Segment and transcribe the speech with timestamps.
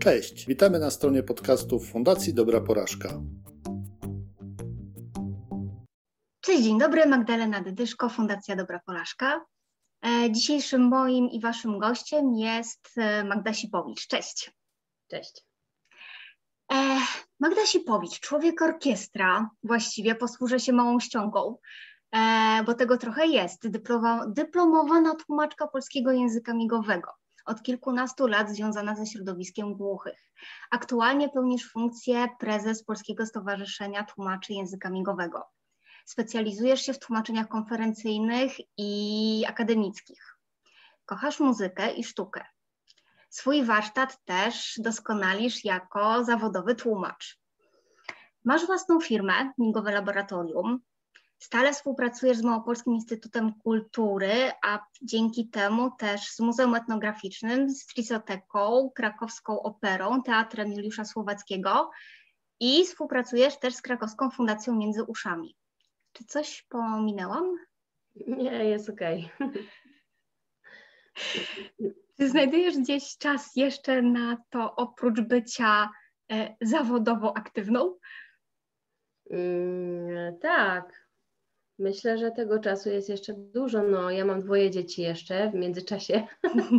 [0.00, 3.08] Cześć, witamy na stronie podcastów Fundacji Dobra Porażka.
[6.40, 9.44] Cześć, dzień dobry, Magdalena Dydyszko, Fundacja Dobra Porażka.
[10.06, 14.06] E, dzisiejszym moim i waszym gościem jest e, Magda Sipowicz.
[14.06, 14.50] Cześć.
[15.10, 15.44] Cześć.
[16.72, 16.98] E,
[17.40, 21.58] Magda Sipowicz, człowiek orkiestra, właściwie posłużę się małą ściągą,
[22.66, 23.68] bo tego trochę jest.
[24.28, 27.17] dyplomowana tłumaczka polskiego języka migowego
[27.48, 30.32] od kilkunastu lat związana ze środowiskiem głuchych.
[30.70, 35.44] Aktualnie pełnisz funkcję prezes Polskiego Stowarzyszenia Tłumaczy Języka Migowego.
[36.04, 40.38] Specjalizujesz się w tłumaczeniach konferencyjnych i akademickich.
[41.04, 42.44] Kochasz muzykę i sztukę.
[43.30, 47.40] Swój warsztat też doskonalisz jako zawodowy tłumacz.
[48.44, 50.80] Masz własną firmę, Migowe Laboratorium,
[51.38, 54.32] Stale współpracujesz z Małopolskim Instytutem Kultury,
[54.64, 61.90] a dzięki temu też z Muzeum Etnograficznym, z Trisoteką, Krakowską Operą, Teatrem Juliusza Słowackiego
[62.60, 65.56] i współpracujesz też z Krakowską Fundacją Między Uszami.
[66.12, 67.56] Czy coś pominęłam?
[68.26, 69.30] Nie, jest okej.
[69.40, 69.64] Okay.
[72.18, 75.90] Czy znajdujesz gdzieś czas jeszcze na to, oprócz bycia
[76.32, 77.98] e, zawodowo aktywną?
[79.30, 81.07] Mm, tak,
[81.78, 83.82] Myślę, że tego czasu jest jeszcze dużo.
[83.82, 86.26] No, ja mam dwoje dzieci jeszcze w międzyczasie.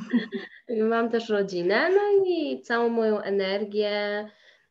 [0.89, 4.25] mam też rodzinę, no i całą moją energię,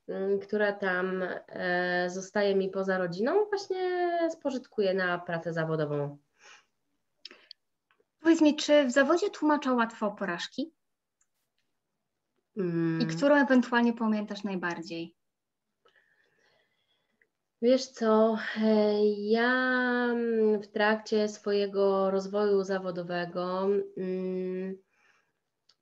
[0.08, 6.18] mm, która tam e, zostaje mi poza rodziną, właśnie spożytkuję na pracę zawodową.
[8.20, 10.72] Powiedz mi, czy w zawodzie tłumacza łatwo porażki?
[12.56, 13.00] Mm.
[13.00, 15.17] I którą ewentualnie pamiętasz najbardziej?
[17.62, 19.52] Wiesz co, e, ja
[20.10, 24.76] mm, w trakcie swojego rozwoju zawodowego mm,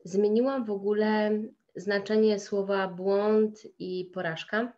[0.05, 1.31] zmieniłam w ogóle
[1.75, 4.73] znaczenie słowa błąd i porażka.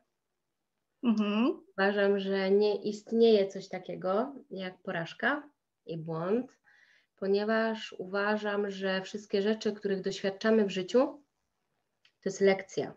[1.03, 1.61] Mhm.
[1.73, 5.51] Uważam, że nie istnieje coś takiego jak porażka
[5.87, 6.59] i błąd,
[7.17, 10.99] ponieważ uważam, że wszystkie rzeczy, których doświadczamy w życiu,
[12.05, 12.95] to jest lekcja.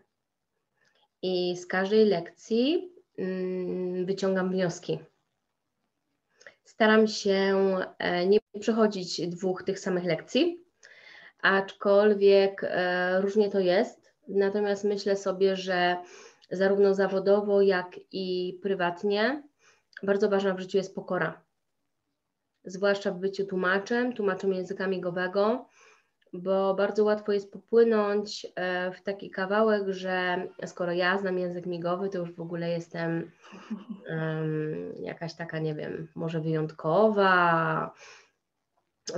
[1.22, 2.92] I z każdej lekcji
[4.04, 4.98] wyciągam wnioski.
[6.64, 7.54] Staram się
[7.98, 10.64] e, nie przechodzić dwóch tych samych lekcji,
[11.42, 14.12] aczkolwiek e, różnie to jest.
[14.28, 15.96] Natomiast myślę sobie, że
[16.50, 19.42] zarówno zawodowo, jak i prywatnie
[20.02, 21.42] bardzo ważna w życiu jest pokora.
[22.64, 25.68] Zwłaszcza w byciu tłumaczem, tłumaczem języka migowego,
[26.32, 32.08] bo bardzo łatwo jest popłynąć e, w taki kawałek, że skoro ja znam język migowy,
[32.08, 33.30] to już w ogóle jestem
[34.08, 37.94] um, jakaś taka, nie wiem, może wyjątkowa,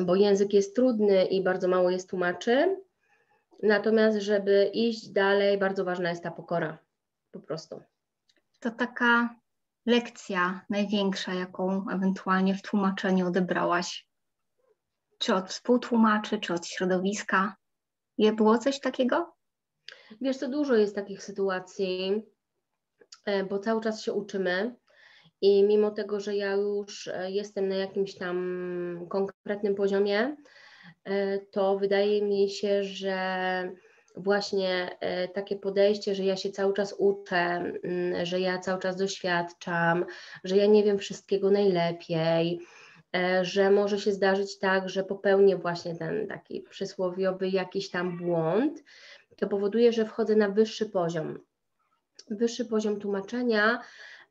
[0.00, 2.76] bo język jest trudny i bardzo mało jest tłumaczy.
[3.62, 6.78] Natomiast, żeby iść dalej, bardzo ważna jest ta pokora,
[7.30, 7.80] po prostu.
[8.60, 9.36] To taka
[9.86, 14.06] lekcja największa, jaką ewentualnie w tłumaczeniu odebrałaś
[15.24, 17.56] czy od współtłumaczy, czy od środowiska?
[18.18, 19.34] Je było coś takiego?
[20.20, 22.22] Wiesz, to dużo jest takich sytuacji,
[23.24, 24.74] e, bo cały czas się uczymy
[25.40, 30.36] i mimo tego, że ja już e, jestem na jakimś tam konkretnym poziomie,
[31.04, 33.18] e, to wydaje mi się, że
[34.16, 34.98] właśnie
[35.34, 40.04] takie podejście, że ja się cały czas uczę, mm, że ja cały czas doświadczam,
[40.44, 42.60] że ja nie wiem wszystkiego najlepiej,
[43.42, 48.84] że może się zdarzyć tak, że popełnię właśnie ten taki przysłowiowy jakiś tam błąd,
[49.36, 51.40] to powoduje, że wchodzę na wyższy poziom.
[52.30, 53.80] Wyższy poziom tłumaczenia,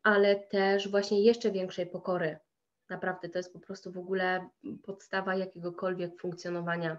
[0.04, 2.38] ale też właśnie jeszcze większej pokory.
[2.90, 4.50] Naprawdę to jest po prostu w ogóle
[4.84, 6.98] podstawa jakiegokolwiek funkcjonowania,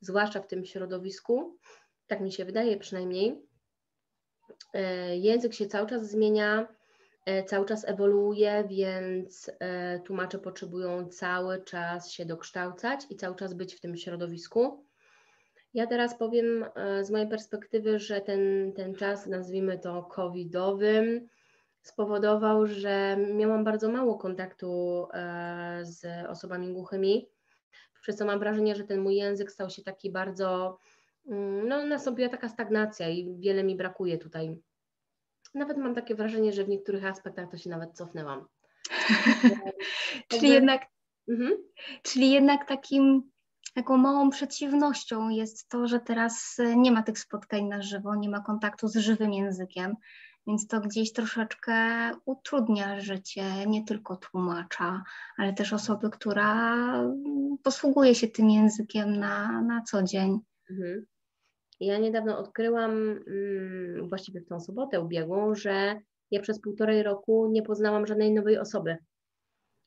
[0.00, 1.58] zwłaszcza w tym środowisku.
[2.06, 3.42] Tak mi się wydaje przynajmniej.
[4.72, 6.85] E, język się cały czas zmienia, E,
[7.46, 13.74] cały czas ewoluuje, więc e, tłumacze potrzebują cały czas się dokształcać i cały czas być
[13.74, 14.84] w tym środowisku.
[15.74, 21.28] Ja teraz powiem e, z mojej perspektywy, że ten, ten czas, nazwijmy to covidowym,
[21.82, 25.06] spowodował, że miałam bardzo mało kontaktu
[25.82, 27.28] z osobami głuchymi,
[28.00, 30.78] przez co mam wrażenie, że ten mój język stał się taki bardzo,
[31.28, 34.56] mm, no nastąpiła taka stagnacja i wiele mi brakuje tutaj
[35.56, 38.46] nawet mam takie wrażenie, że w niektórych aspektach to się nawet cofnęłam.
[40.28, 40.86] czyli, jednak,
[41.28, 41.52] mhm.
[42.02, 43.30] czyli jednak takim
[43.74, 48.28] taką małą przeciwnością jest to, że teraz e, nie ma tych spotkań na żywo, nie
[48.28, 49.96] ma kontaktu z żywym językiem,
[50.46, 51.74] więc to gdzieś troszeczkę
[52.24, 55.02] utrudnia życie nie tylko tłumacza,
[55.36, 56.76] ale też osoby, która
[57.62, 60.38] posługuje się tym językiem na, na co dzień.
[60.70, 61.06] Mhm.
[61.80, 62.92] Ja niedawno odkryłam,
[63.26, 66.00] mm, właściwie w tą sobotę ubiegłą, że
[66.30, 68.96] ja przez półtorej roku nie poznałam żadnej nowej osoby.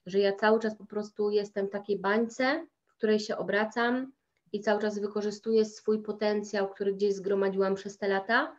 [0.06, 4.12] Że ja cały czas po prostu jestem w takiej bańce, w której się obracam
[4.52, 8.56] i cały czas wykorzystuję swój potencjał, który gdzieś zgromadziłam przez te lata.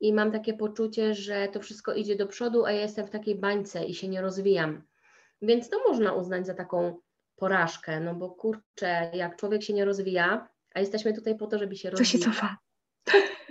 [0.00, 3.34] I mam takie poczucie, że to wszystko idzie do przodu, a ja jestem w takiej
[3.34, 4.82] bańce i się nie rozwijam.
[5.42, 6.96] Więc to można uznać za taką
[7.36, 11.76] porażkę, no bo kurczę, jak człowiek się nie rozwija, a jesteśmy tutaj po to, żeby
[11.76, 12.12] się rozwijać.
[12.24, 12.56] To się cofa.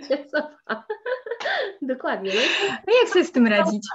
[0.08, 0.84] się cofa.
[1.82, 2.32] Dokładnie.
[2.86, 3.88] No jak sobie z tym radzić?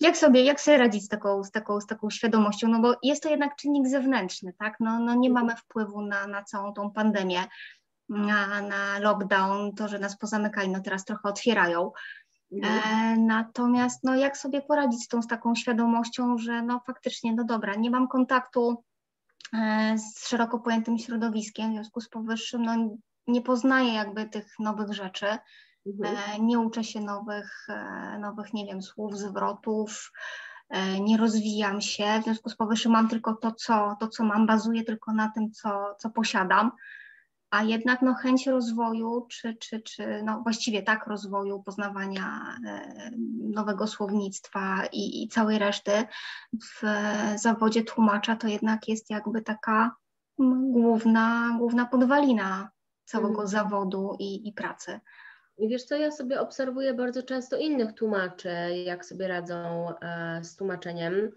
[0.00, 2.68] Jak sobie, jak sobie radzić z taką, z, taką, z taką świadomością?
[2.68, 4.76] No bo jest to jednak czynnik zewnętrzny, tak?
[4.80, 7.44] No, no nie mamy wpływu na, na całą tą pandemię,
[8.08, 11.92] na, na lockdown, to, że nas pozamykali, no teraz trochę otwierają.
[12.52, 12.80] Mhm.
[12.84, 17.44] E, natomiast no, jak sobie poradzić z tą z taką świadomością, że no faktycznie, no
[17.44, 18.84] dobra, nie mam kontaktu
[19.96, 25.26] z szeroko pojętym środowiskiem, w związku z powyższym no, nie poznaję jakby tych nowych rzeczy,
[25.86, 26.16] mhm.
[26.16, 30.12] e, nie uczę się nowych, e, nowych, nie wiem, słów, zwrotów,
[30.68, 34.46] e, nie rozwijam się, w związku z powyższym mam tylko to, co, to, co mam,
[34.46, 36.72] bazuję tylko na tym, co, co posiadam
[37.50, 43.86] a jednak no, chęć rozwoju, czy, czy, czy no, właściwie tak rozwoju, poznawania e, nowego
[43.86, 45.92] słownictwa i, i, całej reszty
[46.62, 46.82] w
[47.36, 49.96] zawodzie tłumacza to jednak jest jakby taka
[50.72, 52.70] główna, główna podwalina
[53.04, 53.46] całego mm.
[53.46, 55.00] zawodu i, i pracy.
[55.58, 58.48] I wiesz co, ja sobie obserwuję bardzo często innych tłumaczy,
[58.84, 61.30] jak sobie radzą e, z tłumaczeniem,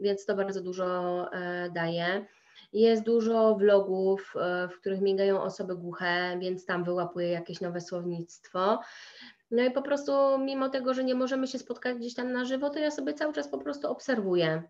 [0.00, 2.26] więc to bardzo dużo e, daje.
[2.72, 8.80] Jest dużo vlogów, e, w których migają osoby głuche, więc tam wyłapuję jakieś nowe słownictwo.
[9.50, 12.70] No i po prostu, mimo tego, że nie możemy się spotkać gdzieś tam na żywo,
[12.70, 14.62] to ja sobie cały czas po prostu obserwuję.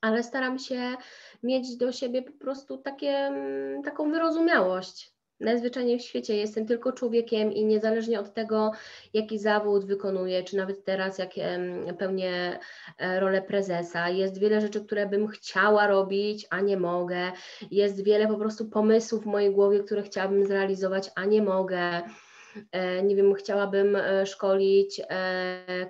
[0.00, 0.96] Ale staram się
[1.42, 7.52] mieć do siebie po prostu takie, mm, taką wyrozumiałość najzwyczajniej w świecie jestem tylko człowiekiem
[7.52, 8.72] i niezależnie od tego,
[9.12, 11.30] jaki zawód wykonuję, czy nawet teraz, jak
[11.98, 12.58] pełnię
[12.98, 17.32] e, rolę prezesa, jest wiele rzeczy, które bym chciała robić, a nie mogę.
[17.70, 22.02] Jest wiele po prostu pomysłów w mojej głowie, które chciałabym zrealizować, a nie mogę.
[22.72, 25.00] E, nie wiem, chciałabym e, szkolić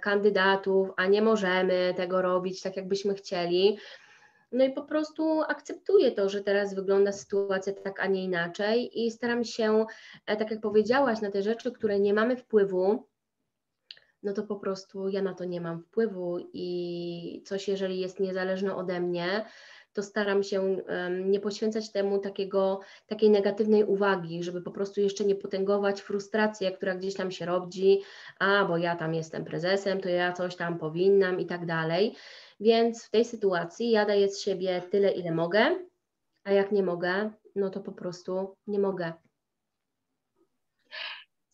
[0.01, 3.79] kandydatów, a nie możemy tego robić tak, jakbyśmy chcieli.
[4.55, 9.11] No i po prostu akceptuję to, że teraz wygląda sytuacja tak, a nie inaczej i
[9.11, 9.87] staram się,
[10.27, 13.09] e, tak jak powiedziałaś, na te rzeczy, które nie mamy wpływu,
[14.23, 18.77] no to po prostu ja na to nie mam wpływu i coś, jeżeli jest niezależne
[18.77, 19.45] ode mnie,
[19.95, 20.77] to staram się
[21.25, 26.95] nie poświęcać temu takiego, takiej negatywnej uwagi, żeby po prostu jeszcze nie potęgować frustrację, która
[26.95, 28.01] gdzieś tam się rodzi,
[28.39, 32.15] a bo ja tam jestem prezesem, to ja coś tam powinnam i tak dalej.
[32.61, 35.77] Więc w tej sytuacji ja daję z siebie tyle, ile mogę,
[36.45, 39.13] a jak nie mogę, no to po prostu nie mogę.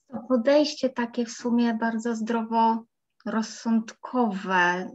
[0.08, 4.90] To podejście takie w sumie bardzo zdroworozsądkowe,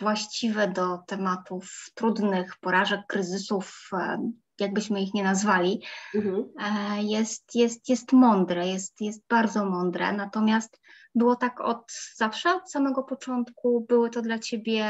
[0.00, 4.30] właściwe do tematów trudnych, porażek, kryzysów, e,
[4.60, 5.82] jakbyśmy ich nie nazwali,
[6.14, 6.44] mhm.
[6.58, 10.12] E, jest, jest, jest mądre, jest, jest bardzo mądre.
[10.12, 10.80] Natomiast
[11.14, 13.86] było tak od zawsze, od samego początku?
[13.88, 14.86] Były to dla Ciebie,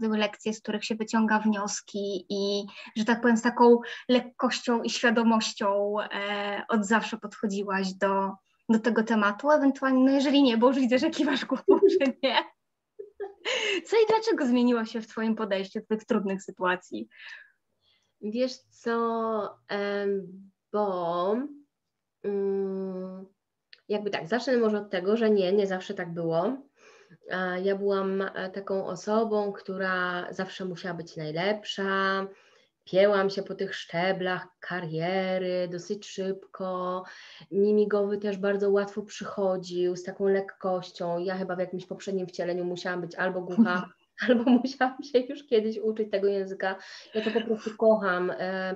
[0.00, 4.90] były lekcje, z których się wyciąga wnioski i, że tak powiem, z taką lekkością i
[4.90, 8.32] świadomością e, od zawsze podchodziłaś do,
[8.68, 9.50] do tego tematu?
[9.50, 12.57] Ewentualnie, no jeżeli nie, bo już widzę, że kiwasz głową, że nie.
[13.86, 17.08] Co i dlaczego zmieniło się w Twoim podejściu do tych trudnych sytuacji?
[18.20, 19.58] Wiesz co,
[20.72, 21.36] bo...
[22.22, 23.26] Mm,
[23.88, 26.56] jakby tak, zacznę może od tego, że nie, nie zawsze tak było.
[27.62, 32.26] Ja byłam e, taką osobą, która zawsze musiała być najlepsza.
[32.90, 37.04] Piełam się po tych szczeblach kariery dosyć szybko.
[37.50, 41.18] Mimigowy też bardzo łatwo przychodził z taką lekkością.
[41.18, 43.88] Ja chyba w jakimś poprzednim wcieleniu musiałam być albo głucha,
[44.28, 46.76] albo musiałam się już kiedyś uczyć tego języka.
[47.14, 48.30] Ja to po prostu kocham.
[48.38, 48.74] E,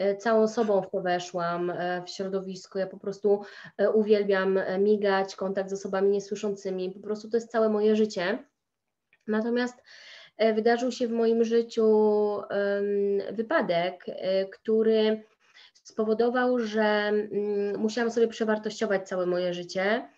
[0.00, 2.78] E, całą sobą w to weszłam, e, w środowisko.
[2.78, 3.42] Ja po prostu
[3.94, 6.90] uwielbiam migać, kontakt z osobami niesłyszącymi.
[6.90, 8.44] Po prostu to jest całe moje życie.
[9.26, 9.82] Natomiast
[10.54, 11.86] wydarzył się w moim życiu
[13.32, 14.04] wypadek,
[14.52, 15.22] który
[15.90, 20.08] spowodował, że mm, musiałam sobie przewartościować całe moje życie.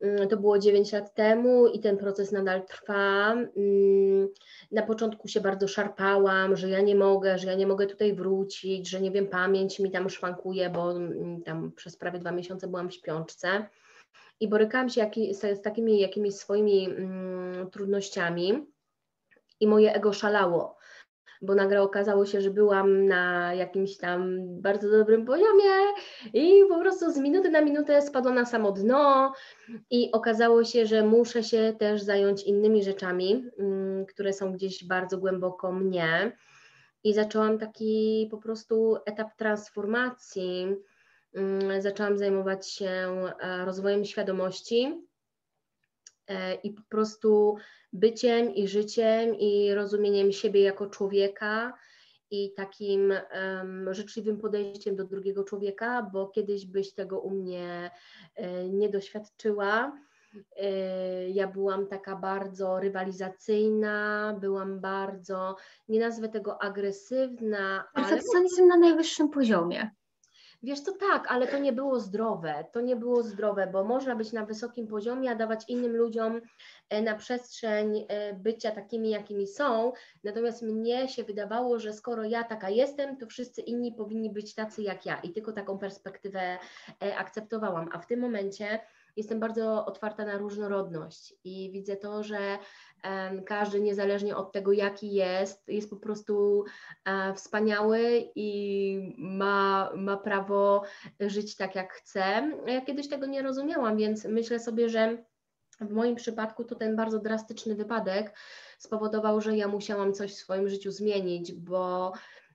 [0.00, 3.32] Mm, to było 9 lat temu i ten proces nadal trwa.
[3.32, 4.28] Mm,
[4.72, 8.88] na początku się bardzo szarpałam, że ja nie mogę, że ja nie mogę tutaj wrócić,
[8.88, 10.94] że nie wiem, pamięć mi tam szwankuje, bo
[11.44, 13.66] tam przez prawie dwa miesiące byłam w śpiączce.
[14.40, 15.10] I borykałam się
[15.54, 16.88] z takimi jakimiś swoimi
[17.72, 18.71] trudnościami
[19.62, 20.76] i moje ego szalało
[21.42, 25.72] bo nagle okazało się, że byłam na jakimś tam bardzo dobrym poziomie
[26.34, 29.32] i po prostu z minuty na minutę spadłam na samo dno
[29.90, 35.18] i okazało się, że muszę się też zająć innymi rzeczami, mm, które są gdzieś bardzo
[35.18, 36.36] głęboko mnie.
[37.04, 40.76] I zaczęłam taki po prostu etap transformacji.
[41.34, 42.90] Mm, zaczęłam zajmować się
[43.40, 45.06] e, rozwojem świadomości
[46.62, 47.56] i po prostu
[47.92, 51.72] byciem i życiem i rozumieniem siebie jako człowieka
[52.32, 57.90] i takim um, życzliwym podejściem do drugiego człowieka, bo kiedyś byś tego u mnie
[58.34, 59.92] e, nie doświadczyła.
[60.56, 65.56] E, ja byłam taka bardzo rywalizacyjna, byłam bardzo,
[65.88, 67.84] nie nazwę tego agresywna.
[67.94, 68.68] Perfekcjonizm ale...
[68.68, 69.90] na najwyższym poziomie.
[70.62, 72.64] Wiesz to tak, ale to nie było zdrowe.
[72.72, 76.40] To nie było zdrowe, bo można być na wysokim poziomie, a dawać innym ludziom
[76.88, 79.92] e, na przestrzeń e, bycia takimi, jakimi są.
[80.24, 84.82] Natomiast mnie się wydawało, że skoro ja taka jestem, to wszyscy inni powinni być tacy
[84.82, 85.20] jak ja.
[85.20, 86.58] I tylko taką perspektywę
[87.16, 87.88] akceptowałam.
[87.92, 88.80] A w tym momencie
[89.16, 92.58] jestem bardzo otwarta na różnorodność i widzę to, że
[93.46, 96.64] każdy niezależnie od tego, jaki jest, jest po prostu
[97.04, 100.82] e, wspaniały i ma, ma prawo
[101.20, 102.50] żyć tak, jak chce.
[102.66, 105.24] Ja kiedyś tego nie rozumiałam, więc myślę sobie, że
[105.80, 108.38] w moim przypadku to ten bardzo drastyczny wypadek
[108.78, 112.12] spowodował, że ja musiałam coś w swoim życiu zmienić, bo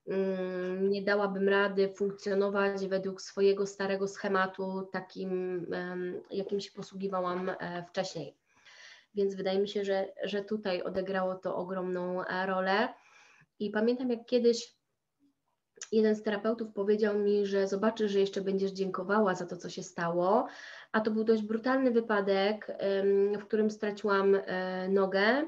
[0.07, 5.65] Mm, nie dałabym rady funkcjonować według swojego starego schematu, takim,
[6.31, 8.35] jakim się posługiwałam e, wcześniej.
[9.15, 12.93] Więc wydaje mi się, że, że tutaj odegrało to ogromną e, rolę.
[13.59, 14.77] I pamiętam, jak kiedyś
[15.91, 19.83] jeden z terapeutów powiedział mi, że zobaczy, że jeszcze będziesz dziękowała za to, co się
[19.83, 20.47] stało.
[20.91, 22.77] A to był dość brutalny wypadek,
[23.39, 25.45] w którym straciłam e, nogę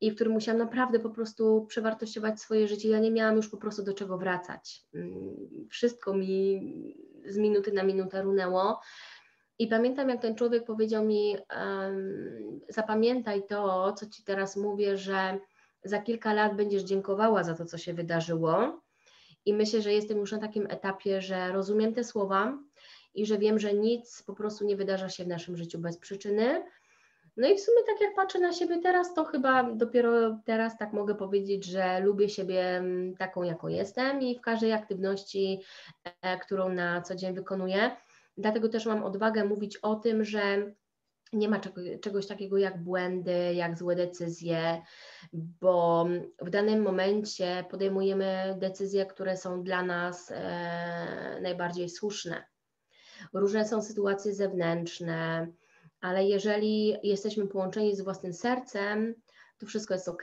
[0.00, 2.88] i w którym musiałam naprawdę po prostu przewartościować swoje życie.
[2.88, 4.82] Ja nie miałam już po prostu do czego wracać.
[4.94, 5.36] Mm,
[5.70, 6.60] wszystko mi
[7.26, 8.80] z minuty na minutę runęło.
[9.58, 11.36] I pamiętam, jak ten człowiek powiedział mi:
[12.68, 15.38] Zapamiętaj to, co ci teraz mówię, że
[15.84, 18.80] za kilka lat będziesz dziękowała za to, co się wydarzyło.
[19.44, 22.58] I myślę, że jestem już na takim etapie, że rozumiem te słowa
[23.14, 26.62] i że wiem, że nic po prostu nie wydarza się w naszym życiu bez przyczyny
[27.38, 30.92] no i w sumie tak jak patrzę na siebie teraz, to chyba dopiero teraz tak
[30.92, 32.82] mogę powiedzieć, że lubię siebie
[33.18, 35.60] taką, jaką jestem i w każdej aktywności,
[36.22, 37.90] e, którą na co dzień wykonuję.
[38.38, 40.72] Dlatego też mam odwagę mówić o tym, że
[41.32, 41.60] nie ma
[42.00, 44.82] czegoś takiego jak błędy, jak złe decyzje,
[45.32, 46.06] bo
[46.40, 52.44] w danym momencie podejmujemy decyzje, które są dla nas e, najbardziej słuszne.
[53.32, 55.48] Różne są sytuacje zewnętrzne,
[56.00, 59.14] ale jeżeli jesteśmy połączeni z własnym sercem,
[59.58, 60.22] to wszystko jest ok.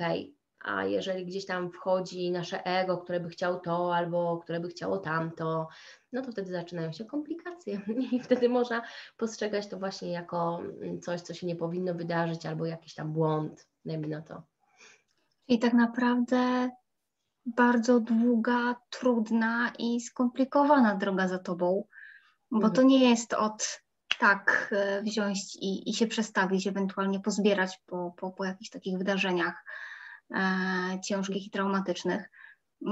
[0.66, 4.98] A jeżeli gdzieś tam wchodzi nasze ego, które by chciało to albo które by chciało
[4.98, 5.68] tamto,
[6.14, 7.82] no to wtedy zaczynają się komplikacje
[8.12, 8.82] i wtedy można
[9.18, 10.62] postrzegać to właśnie jako
[11.02, 14.44] coś, co się nie powinno wydarzyć albo jakiś tam błąd, dajmy na to.
[15.48, 16.70] I tak naprawdę
[17.46, 21.88] bardzo długa, trudna i skomplikowana droga za tobą,
[22.52, 22.74] bo mhm.
[22.74, 23.82] to nie jest od
[24.20, 29.66] tak e, wziąć i, i się przestawić, ewentualnie pozbierać po, po, po jakichś takich wydarzeniach
[31.04, 32.30] ciężkich i traumatycznych.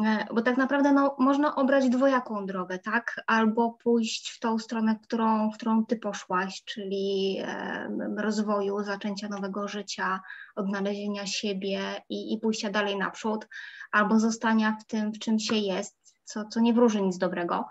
[0.05, 3.21] E, bo tak naprawdę no, można obrać dwojaką drogę, tak?
[3.27, 10.21] Albo pójść w tą stronę, którą, którą ty poszłaś, czyli e, rozwoju, zaczęcia nowego życia,
[10.55, 13.47] odnalezienia siebie i, i pójścia dalej naprzód,
[13.91, 17.65] albo zostania w tym, w czym się jest, co, co nie wróży nic dobrego.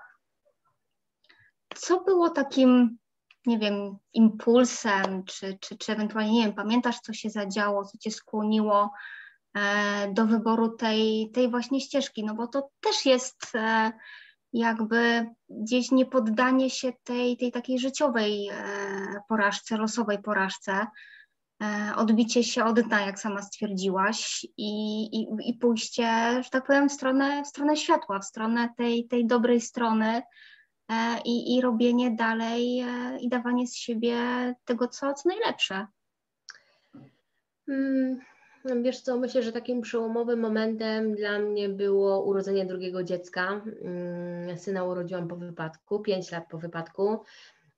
[1.75, 2.99] Co było takim
[3.47, 8.11] nie wiem, impulsem, czy, czy, czy ewentualnie, nie wiem, pamiętasz, co się zadziało, co cię
[8.11, 8.91] skłoniło e,
[10.15, 13.93] do wyboru tej, tej właśnie ścieżki, no bo to też jest e,
[14.53, 18.55] jakby gdzieś niepoddanie się tej, tej takiej życiowej e,
[19.29, 20.87] porażce, losowej porażce,
[21.63, 26.07] e, odbicie się od dna, jak sama stwierdziłaś, i, i, i pójście,
[26.45, 30.23] że tak powiem, w stronę, w stronę światła, w stronę tej, tej dobrej strony,
[30.93, 34.17] E, i, i robienie dalej e, i dawanie z siebie
[34.65, 35.87] tego, co, co najlepsze.
[37.67, 38.21] Hmm,
[38.83, 43.63] wiesz co, myślę, że takim przełomowym momentem dla mnie było urodzenie drugiego dziecka.
[43.83, 47.19] Hmm, syna urodziłam po wypadku, pięć lat po wypadku.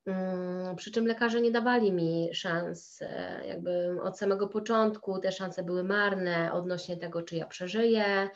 [0.05, 5.63] Hmm, przy czym lekarze nie dawali mi szans, e, jakby od samego początku te szanse
[5.63, 8.31] były marne odnośnie tego, czy ja przeżyję,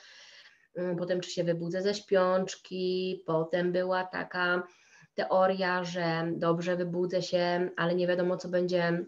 [0.78, 4.62] Mm, potem czy się wybudzę ze śpiączki, potem była taka
[5.14, 9.04] teoria, że dobrze wybudzę się, ale nie wiadomo co będzie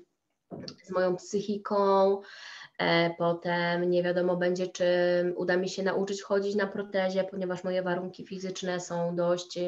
[0.82, 2.20] z moją psychiką.
[2.80, 4.84] E, potem nie wiadomo będzie, czy
[5.36, 9.58] uda mi się nauczyć chodzić na protezie, ponieważ moje warunki fizyczne są dość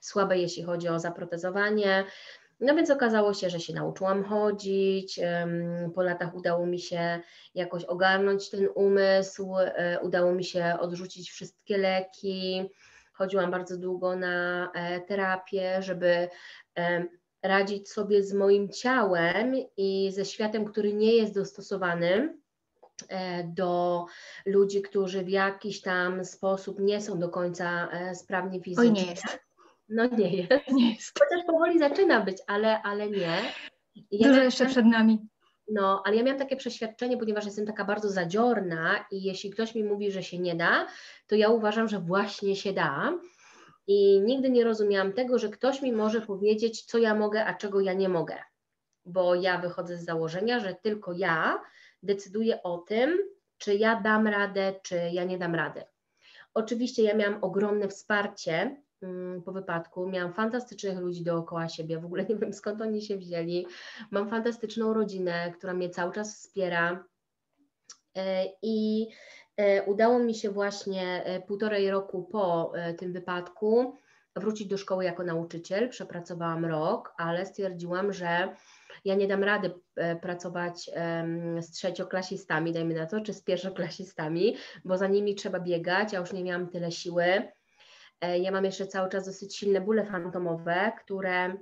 [0.00, 2.04] słabe, jeśli chodzi o zaprotezowanie.
[2.60, 5.20] No więc okazało się, że się nauczyłam chodzić.
[5.94, 7.20] Po latach udało mi się
[7.54, 12.70] jakoś ogarnąć ten umysł, e, udało mi się odrzucić wszystkie leki.
[13.12, 16.28] Chodziłam bardzo długo na e, terapię, żeby
[17.42, 22.36] radzić sobie z moim ciałem i ze światem, który nie jest dostosowany
[23.44, 24.06] do
[24.46, 28.90] ludzi, którzy w jakiś tam sposób nie są do końca sprawni fizycznie.
[28.90, 29.46] Oj, nie jest.
[29.88, 30.50] No nie jest.
[30.72, 31.18] Nie jest.
[31.18, 33.42] Chociaż powoli zaczyna być, ale, ale nie.
[34.10, 35.28] Ja Dużo jeszcze przed nami.
[35.68, 39.84] No, ale ja miałam takie przeświadczenie, ponieważ jestem taka bardzo zadziorna i jeśli ktoś mi
[39.84, 40.86] mówi, że się nie da,
[41.26, 43.18] to ja uważam, że właśnie się da.
[43.86, 47.80] I nigdy nie rozumiałam tego, że ktoś mi może powiedzieć, co ja mogę, a czego
[47.80, 48.36] ja nie mogę.
[49.04, 51.60] Bo ja wychodzę z założenia, że tylko ja
[52.02, 53.18] decyduję o tym,
[53.58, 55.82] czy ja dam radę, czy ja nie dam rady.
[56.54, 60.08] Oczywiście ja miałam ogromne wsparcie Mm, po wypadku.
[60.08, 63.66] Miałam fantastycznych ludzi dookoła siebie, w ogóle nie wiem skąd oni się wzięli.
[64.10, 67.04] Mam fantastyczną rodzinę, która mnie cały czas wspiera.
[68.16, 69.08] E, I
[69.56, 73.96] e, udało mi się właśnie e, półtorej roku po tym wypadku
[74.36, 75.88] wrócić do szkoły jako nauczyciel.
[75.88, 78.54] Przepracowałam rok, ale stwierdziłam, że
[79.04, 79.74] ja nie dam rady
[80.22, 80.90] pracować
[81.60, 86.32] z trzecioklasistami, dajmy na to, czy z pierwszoklasistami, bo za nimi trzeba biegać, ja już
[86.32, 87.42] nie miałam tyle siły
[88.20, 91.56] E, ja mam jeszcze cały czas dosyć silne bóle fantomowe, które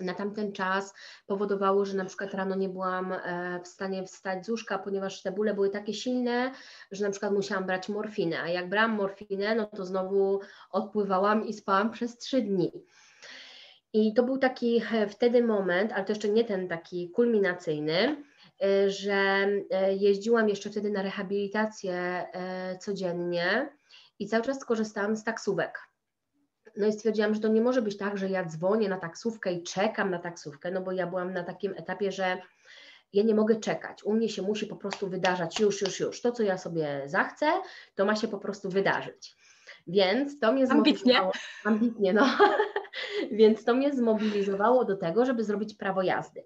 [0.00, 0.94] na tamten czas
[1.26, 5.32] powodowało, że na przykład rano nie byłam e, w stanie wstać z łóżka, ponieważ te
[5.32, 6.52] bóle były takie silne,
[6.90, 11.52] że na przykład musiałam brać morfinę, a jak brałam morfinę, no to znowu odpływałam i
[11.52, 12.72] spałam przez trzy dni.
[13.92, 18.24] I to był taki e, wtedy moment, ale to jeszcze nie ten taki kulminacyjny,
[18.86, 19.48] że
[19.98, 22.26] jeździłam jeszcze wtedy na rehabilitację
[22.80, 23.68] codziennie
[24.18, 25.78] i cały czas korzystałam z taksówek.
[26.76, 29.62] No i stwierdziłam, że to nie może być tak, że ja dzwonię na taksówkę i
[29.62, 32.38] czekam na taksówkę, no bo ja byłam na takim etapie, że
[33.12, 34.04] ja nie mogę czekać.
[34.04, 36.20] U mnie się musi po prostu wydarzać już, już, już.
[36.20, 37.46] To, co ja sobie zachcę,
[37.94, 39.36] to ma się po prostu wydarzyć.
[39.88, 41.32] Więc to mnie zmobilizowało.
[41.64, 42.26] Ambitnie, no.
[43.32, 46.44] Więc to mnie zmobilizowało do tego, żeby zrobić prawo jazdy.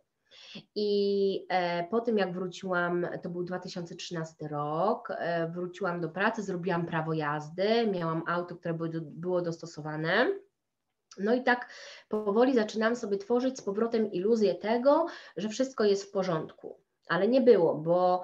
[0.74, 6.86] I e, po tym, jak wróciłam, to był 2013 rok, e, wróciłam do pracy, zrobiłam
[6.86, 10.26] prawo jazdy, miałam auto, które było, było dostosowane.
[11.18, 11.68] No i tak
[12.08, 16.80] powoli zaczynam sobie tworzyć z powrotem iluzję tego, że wszystko jest w porządku.
[17.08, 18.22] Ale nie było, bo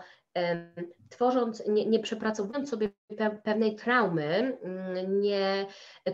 [1.09, 2.89] tworząc, nie, nie przepracowując sobie
[3.45, 5.67] pewnej traumy, mm, nie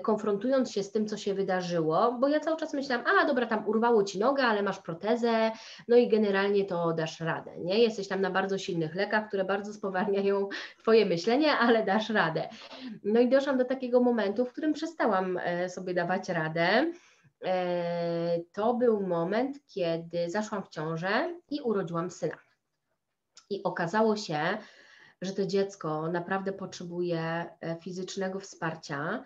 [0.03, 3.69] konfrontując się z tym, co się wydarzyło, bo ja cały czas myślałam, a dobra, tam
[3.69, 5.51] urwało ci nogę, ale masz protezę,
[5.89, 7.79] no i generalnie to dasz radę, nie?
[7.79, 12.49] Jesteś tam na bardzo silnych lekach, które bardzo spowalniają Twoje myślenie, ale dasz radę.
[13.05, 16.93] No i doszłam do takiego momentu, w którym przestałam e, sobie dawać radę.
[17.45, 22.44] E, to był moment, kiedy zaszłam w ciążę i urodziłam syna.
[23.51, 24.59] I okazało się,
[25.23, 29.25] że to dziecko naprawdę potrzebuje e, fizycznego wsparcia.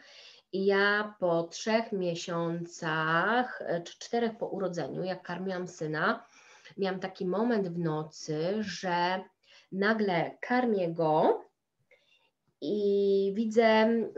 [0.53, 6.27] I ja po trzech miesiącach, e, czy czterech po urodzeniu, jak karmiłam syna,
[6.79, 9.25] miałam taki moment w nocy, że
[9.73, 11.45] nagle karmię go
[12.61, 14.11] i widzę mm,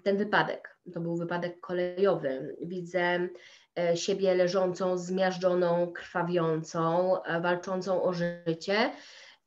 [0.00, 0.78] ten wypadek.
[0.94, 2.56] To był wypadek kolejowy.
[2.62, 3.28] Widzę
[3.96, 8.90] siebie leżącą, zmiażdżoną, krwawiącą, e, walczącą o życie.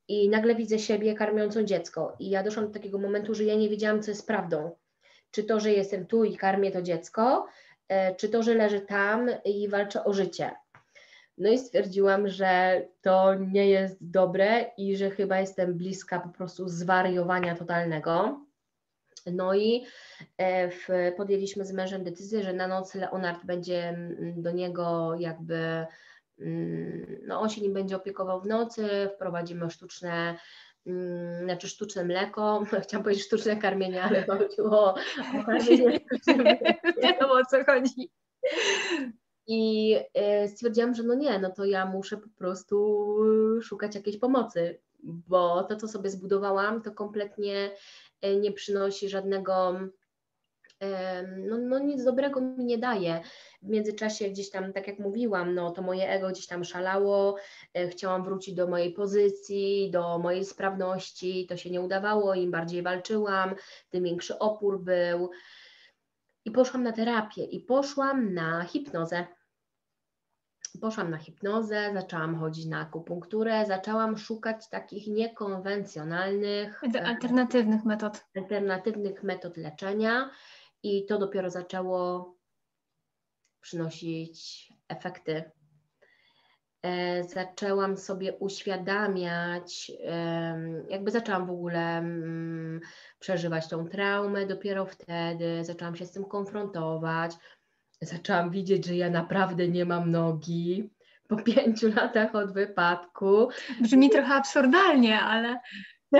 [0.07, 2.15] I nagle widzę siebie karmiącą dziecko.
[2.19, 4.75] I ja doszłam do takiego momentu, że ja nie wiedziałam, co jest prawdą.
[5.31, 7.47] Czy to, że jestem tu i karmię to dziecko,
[7.87, 10.51] e, czy to, że leżę tam i walczę o życie.
[11.37, 16.67] No i stwierdziłam, że to nie jest dobre i że chyba jestem bliska po prostu
[16.69, 18.45] zwariowania totalnego.
[19.33, 19.85] No i
[20.37, 25.85] e, w, podjęliśmy z mężem decyzję, że na noc Leonard będzie mm, do niego jakby,
[26.39, 30.35] mm, no on się nim będzie opiekował w nocy, wprowadzimy sztuczne,
[30.85, 34.95] mm, znaczy sztuczne mleko, chciałam powiedzieć sztuczne karmienie, ale chodziło o
[35.45, 35.99] karmienie
[37.03, 38.11] Wiadomo o co chodzi.
[39.47, 43.17] I e, stwierdziłam, że no nie, no to ja muszę po prostu
[43.61, 47.71] szukać jakiejś pomocy, bo to, co sobie zbudowałam, to kompletnie
[48.23, 49.79] nie przynosi żadnego,
[51.37, 53.21] no, no nic dobrego mi nie daje.
[53.61, 57.35] W międzyczasie gdzieś tam, tak jak mówiłam, no to moje ego gdzieś tam szalało,
[57.73, 62.81] e, chciałam wrócić do mojej pozycji, do mojej sprawności, to się nie udawało, im bardziej
[62.81, 63.55] walczyłam,
[63.89, 65.29] tym większy opór był.
[66.45, 69.27] I poszłam na terapię i poszłam na hipnozę.
[70.77, 78.25] Poszłam na hipnozę, zaczęłam chodzić na akupunkturę, zaczęłam szukać takich niekonwencjonalnych, alternatywnych metod.
[78.37, 80.29] alternatywnych metod leczenia
[80.83, 82.35] i to dopiero zaczęło
[83.61, 85.51] przynosić efekty.
[86.81, 89.91] E, zaczęłam sobie uświadamiać,
[90.89, 92.79] jakby zaczęłam w ogóle mm,
[93.19, 97.35] przeżywać tą traumę dopiero wtedy, zaczęłam się z tym konfrontować,
[98.01, 100.89] zaczęłam widzieć, że ja naprawdę nie mam nogi
[101.27, 103.49] po pięciu latach od wypadku.
[103.81, 105.59] Brzmi trochę absurdalnie, ale.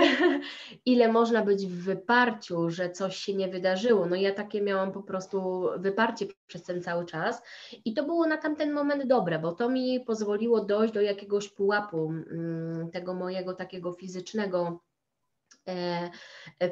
[0.86, 4.06] Ile można być w wyparciu, że coś się nie wydarzyło.
[4.06, 7.42] No ja takie miałam po prostu wyparcie przez ten cały czas
[7.84, 12.10] i to było na tamten moment dobre, bo to mi pozwoliło dojść do jakiegoś pułapu
[12.10, 14.80] mm, tego mojego takiego fizycznego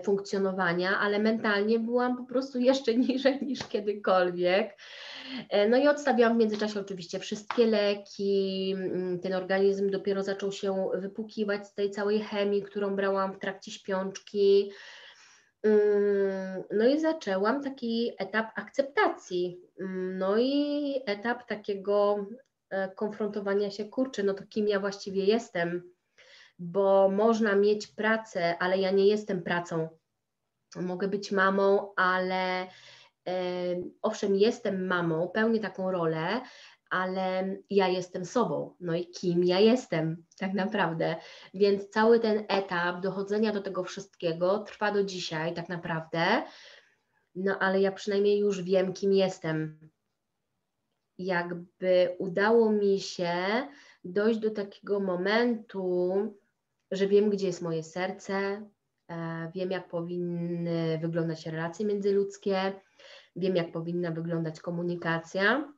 [0.04, 4.78] funkcjonowania, ale mentalnie byłam po prostu jeszcze niżej niż kiedykolwiek.
[5.50, 8.72] E, no i odstawiłam w międzyczasie oczywiście wszystkie leki.
[8.76, 13.70] Mm, ten organizm dopiero zaczął się wypukiwać z tej całej chemii, którą brałam w trakcie
[13.70, 14.72] śpiączki.
[15.62, 19.60] Mm, no i zaczęłam taki etap akceptacji.
[19.80, 22.26] Mm, no i etap takiego
[22.96, 25.82] konfrontowania się, kurczę, no to kim ja właściwie jestem
[26.60, 29.88] bo można mieć pracę, ale ja nie jestem pracą.
[30.76, 33.36] Mogę być mamą, ale e,
[34.02, 36.40] owszem, jestem mamą, pełnię taką rolę,
[36.90, 38.76] ale ja jestem sobą.
[38.80, 41.16] No i kim ja jestem, tak naprawdę.
[41.54, 46.42] Więc cały ten etap dochodzenia do tego wszystkiego trwa do dzisiaj, tak naprawdę.
[47.34, 49.90] No ale ja przynajmniej już wiem, kim jestem.
[51.18, 53.34] Jakby udało mi się
[54.04, 56.14] dojść do takiego momentu,
[56.90, 58.66] że wiem, gdzie jest moje serce,
[59.08, 62.72] e, wiem, jak powinny wyglądać relacje międzyludzkie,
[63.36, 65.72] wiem, jak powinna wyglądać komunikacja.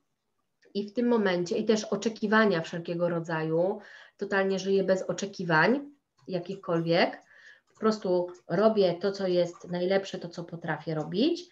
[0.74, 3.78] I w tym momencie, i też oczekiwania wszelkiego rodzaju,
[4.16, 5.90] totalnie żyję bez oczekiwań
[6.28, 7.22] jakichkolwiek.
[7.68, 11.48] Po prostu robię to, co jest najlepsze, to, co potrafię robić.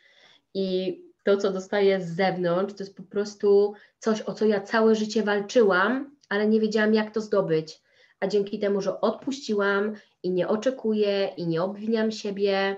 [0.55, 4.95] I to, co dostaję z zewnątrz, to jest po prostu coś, o co ja całe
[4.95, 7.83] życie walczyłam, ale nie wiedziałam, jak to zdobyć
[8.21, 12.77] a dzięki temu, że odpuściłam i nie oczekuję i nie obwiniam siebie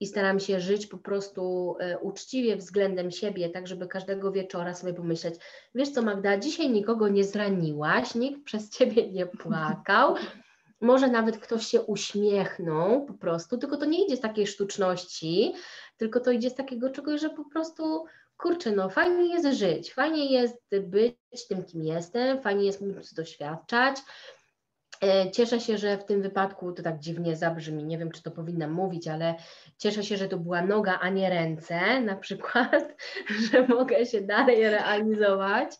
[0.00, 4.94] i staram się żyć po prostu e, uczciwie względem siebie, tak żeby każdego wieczora sobie
[4.94, 5.34] pomyśleć,
[5.74, 10.14] wiesz co Magda, dzisiaj nikogo nie zraniłaś, nikt przez ciebie nie płakał,
[10.80, 15.54] może nawet ktoś się uśmiechnął po prostu, tylko to nie idzie z takiej sztuczności,
[15.96, 18.04] tylko to idzie z takiego czegoś, że po prostu
[18.36, 23.96] kurczę, no fajnie jest żyć, fajnie jest być tym, kim jestem, fajnie jest móc doświadczać,
[25.32, 28.72] cieszę się, że w tym wypadku to tak dziwnie zabrzmi, nie wiem czy to powinnam
[28.72, 29.34] mówić, ale
[29.78, 32.96] cieszę się, że to była noga, a nie ręce, na przykład,
[33.52, 35.70] że mogę się dalej realizować.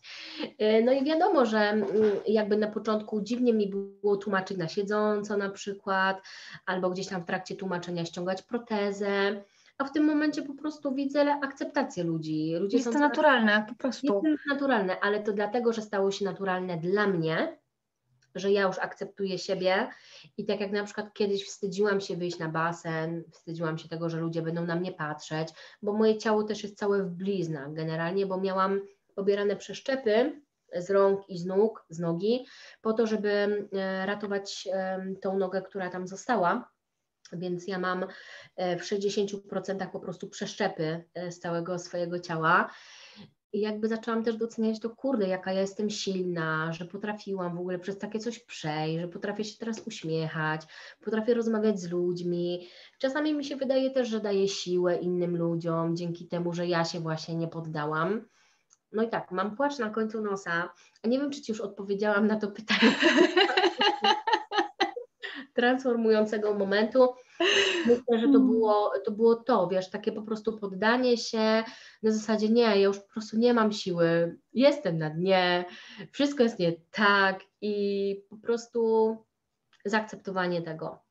[0.59, 1.87] E, no i wiadomo, że mm,
[2.27, 3.71] jakby na początku dziwnie mi
[4.03, 6.23] było tłumaczyć na siedząco na przykład,
[6.67, 9.45] albo gdzieś tam w trakcie tłumaczenia ściągać protezę
[9.79, 12.55] a w tym momencie po prostu widzę akceptację ludzi.
[12.61, 14.23] Ludzie jest to naturalne, po prostu.
[14.25, 17.59] Jest naturalne, ale to dlatego, że stało się naturalne dla mnie,
[18.35, 19.89] że ja już akceptuję siebie
[20.37, 24.21] i tak jak na przykład kiedyś wstydziłam się wyjść na basen, wstydziłam się tego, że
[24.21, 25.49] ludzie będą na mnie patrzeć,
[25.83, 28.81] bo moje ciało też jest całe w bliznach generalnie, bo miałam
[29.15, 30.41] pobierane przeszczepy
[30.77, 32.47] z rąk i z nóg, z nogi,
[32.83, 33.31] po to, żeby
[33.73, 34.69] e, ratować
[35.23, 36.75] tą nogę, która tam została.
[37.33, 38.07] Więc ja mam
[38.57, 42.71] e, w 60% po prostu przeszczepy e, z całego swojego ciała.
[43.55, 47.79] I jakby zaczęłam też doceniać to, kurde, jaka ja jestem silna, że potrafiłam w ogóle
[47.79, 50.63] przez takie coś przejść, że potrafię się teraz uśmiechać,
[51.05, 52.69] potrafię rozmawiać z ludźmi.
[52.99, 57.01] Czasami mi się wydaje też, że daję siłę innym ludziom dzięki temu, że ja się
[57.01, 58.25] właśnie nie poddałam.
[58.93, 60.71] No i tak, mam płacz na końcu nosa.
[61.03, 62.95] A nie wiem, czy Ci już odpowiedziałam na to pytanie
[65.55, 67.09] transformującego momentu.
[67.87, 68.47] Myślę, że to mm.
[68.47, 71.65] było, to było to, wiesz, takie po prostu poddanie się
[72.03, 75.65] na zasadzie nie, ja już po prostu nie mam siły, jestem na dnie,
[76.13, 79.17] wszystko jest nie tak i po prostu
[79.85, 81.05] zaakceptowanie tego.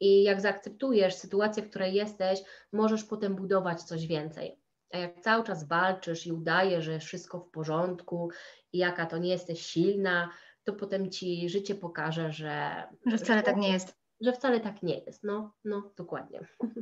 [0.00, 2.40] I jak zaakceptujesz sytuację, w której jesteś,
[2.72, 4.58] możesz potem budować coś więcej.
[4.92, 8.30] A jak cały czas walczysz i udajesz, że wszystko w porządku
[8.72, 10.30] i jaka to nie jesteś silna,
[10.64, 12.84] to potem ci życie pokaże, że.
[13.06, 13.96] Że wcale tak nie jest.
[14.20, 15.22] Że wcale tak nie jest.
[15.22, 16.48] No, no dokładnie.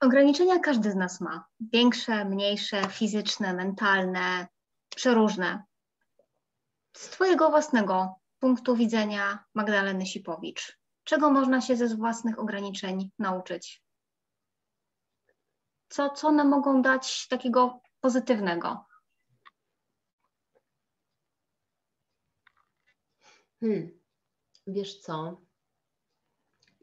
[0.00, 1.44] Ograniczenia każdy z nas ma.
[1.60, 4.46] Większe, mniejsze, fizyczne, mentalne,
[4.96, 5.62] przeróżne.
[6.96, 13.82] Z Twojego własnego punktu widzenia, Magdaleny Sipowicz, czego można się ze własnych ograniczeń nauczyć?
[15.88, 18.84] Co, co one mogą dać takiego pozytywnego?
[23.62, 23.90] Hmm.
[24.66, 25.40] Wiesz co?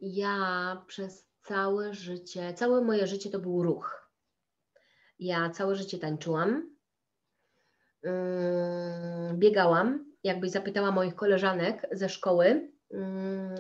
[0.02, 4.12] Ja przez całe życie, całe moje życie to był ruch.
[5.20, 6.76] Ja całe życie tańczyłam,
[9.34, 10.06] biegałam.
[10.24, 12.72] Jakbyś zapytała moich koleżanek ze szkoły,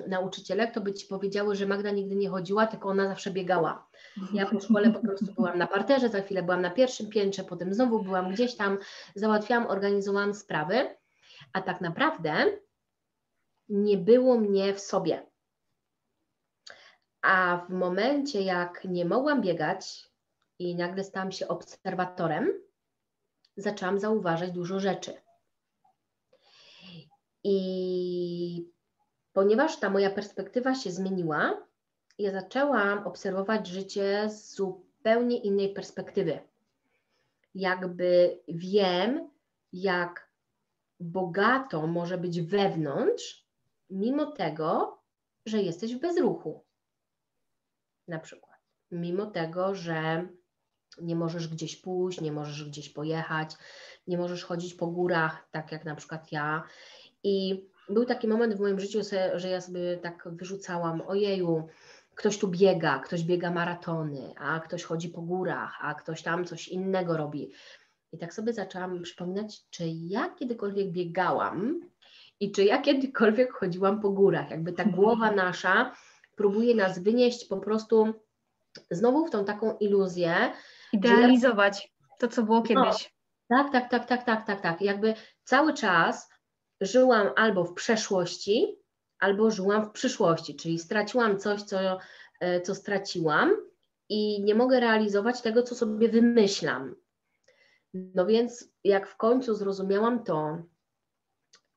[0.07, 3.87] nauczycielek, to by ci powiedziały, że Magda nigdy nie chodziła, tylko ona zawsze biegała.
[4.33, 7.73] Ja po szkole po prostu byłam na parterze, za chwilę byłam na pierwszym piętrze, potem
[7.73, 8.77] znowu byłam gdzieś tam,
[9.15, 10.95] załatwiałam, organizowałam sprawy,
[11.53, 12.45] a tak naprawdę
[13.69, 15.25] nie było mnie w sobie.
[17.21, 20.09] A w momencie, jak nie mogłam biegać
[20.59, 22.53] i nagle stałam się obserwatorem,
[23.57, 25.13] zaczęłam zauważać dużo rzeczy.
[27.43, 28.69] I
[29.33, 31.67] ponieważ ta moja perspektywa się zmieniła,
[32.17, 36.39] ja zaczęłam obserwować życie z zupełnie innej perspektywy.
[37.55, 39.29] Jakby wiem,
[39.73, 40.29] jak
[40.99, 43.48] bogato może być wewnątrz,
[43.89, 44.99] mimo tego,
[45.45, 46.63] że jesteś w bezruchu.
[48.07, 48.59] Na przykład,
[48.91, 50.27] mimo tego, że
[51.01, 53.55] nie możesz gdzieś pójść, nie możesz gdzieś pojechać,
[54.07, 56.63] nie możesz chodzić po górach, tak jak na przykład ja.
[57.23, 58.99] I był taki moment w moim życiu,
[59.35, 61.67] że ja sobie tak wyrzucałam, ojeju,
[62.15, 66.67] ktoś tu biega, ktoś biega maratony, a ktoś chodzi po górach, a ktoś tam coś
[66.67, 67.51] innego robi.
[68.11, 71.81] I tak sobie zaczęłam przypominać, czy ja kiedykolwiek biegałam
[72.39, 74.51] i czy ja kiedykolwiek chodziłam po górach.
[74.51, 75.95] Jakby ta głowa nasza
[76.35, 78.13] próbuje nas wynieść po prostu
[78.91, 80.53] znowu w tą taką iluzję.
[80.93, 83.13] Idealizować to, co było no, kiedyś.
[83.47, 84.81] Tak, tak, tak, tak, tak, tak, tak.
[84.81, 86.29] Jakby cały czas
[86.81, 88.79] żyłam albo w przeszłości,
[89.19, 91.97] albo żyłam w przyszłości, czyli straciłam coś, co,
[92.39, 93.55] e, co straciłam
[94.09, 96.95] i nie mogę realizować tego, co sobie wymyślam.
[97.93, 100.57] No więc, jak w końcu zrozumiałam to,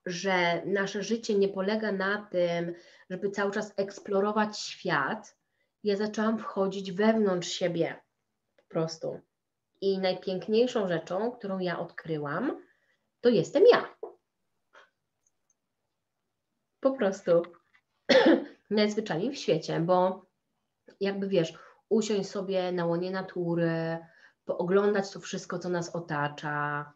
[0.06, 2.74] że nasze życie nie polega na tym,
[3.10, 5.36] żeby cały czas eksplorować świat,
[5.84, 8.00] ja zaczęłam wchodzić wewnątrz siebie
[8.56, 9.20] po prostu.
[9.80, 12.62] I najpiękniejszą rzeczą, którą ja odkryłam,
[13.20, 13.96] to jestem ja.
[16.80, 17.42] Po prostu
[18.70, 20.26] najzwyczajniej w świecie, bo
[21.00, 23.98] jakby wiesz, usiąść sobie na łonie natury,
[24.44, 26.92] pooglądać to wszystko, co nas otacza,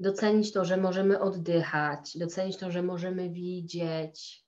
[0.00, 4.44] docenić to, że możemy oddychać, docenić to, że możemy widzieć,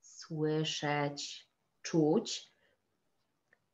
[0.00, 1.48] słyszeć,
[1.82, 2.52] czuć,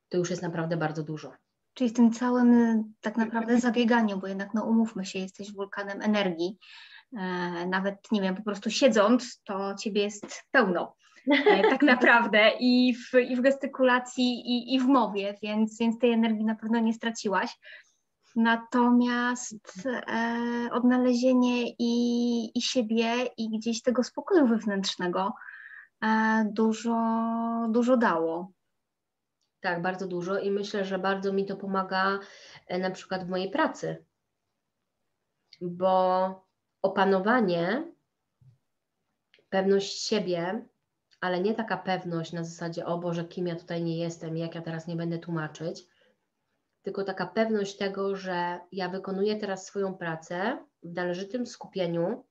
[0.09, 1.33] to już jest naprawdę bardzo dużo.
[1.73, 6.57] Czyli w tym całym tak naprawdę zabieganiu, bo jednak no umówmy się, jesteś wulkanem energii,
[7.17, 7.21] e,
[7.65, 10.95] nawet nie wiem, po prostu siedząc, to ciebie jest pełno.
[11.31, 16.11] E, tak naprawdę i w, i w gestykulacji, i, i w mowie, więc, więc tej
[16.11, 17.57] energii na pewno nie straciłaś.
[18.35, 25.33] Natomiast e, odnalezienie i, i siebie, i gdzieś tego spokoju wewnętrznego
[26.03, 26.95] e, dużo,
[27.69, 28.51] dużo dało.
[29.61, 32.19] Tak, bardzo dużo i myślę, że bardzo mi to pomaga
[32.67, 34.05] e, na przykład w mojej pracy,
[35.61, 36.45] bo
[36.81, 37.91] opanowanie,
[39.49, 40.65] pewność siebie,
[41.21, 44.61] ale nie taka pewność na zasadzie, o Boże, kim ja tutaj nie jestem, jak ja
[44.61, 45.87] teraz nie będę tłumaczyć,
[46.89, 52.25] tylko taka pewność tego, że ja wykonuję teraz swoją pracę w należytym skupieniu,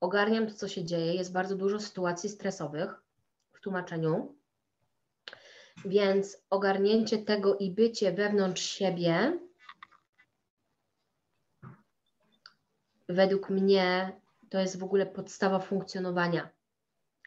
[0.00, 1.14] ogarniam to, co się dzieje.
[1.14, 3.02] Jest bardzo dużo sytuacji stresowych
[3.52, 4.34] w tłumaczeniu,
[5.84, 9.38] więc ogarnięcie tego i bycie wewnątrz siebie,
[13.08, 16.50] według mnie, to jest w ogóle podstawa funkcjonowania,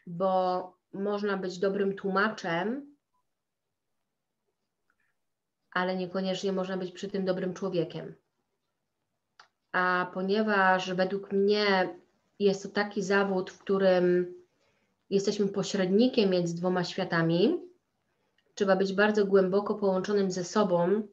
[0.07, 2.92] bo można być dobrym tłumaczem,
[5.73, 8.15] ale niekoniecznie można być przy tym dobrym człowiekiem.
[9.71, 11.89] A ponieważ według mnie
[12.39, 14.33] jest to taki zawód, w którym
[15.09, 17.59] jesteśmy pośrednikiem między dwoma światami,
[18.55, 21.07] trzeba być bardzo głęboko połączonym ze sobą,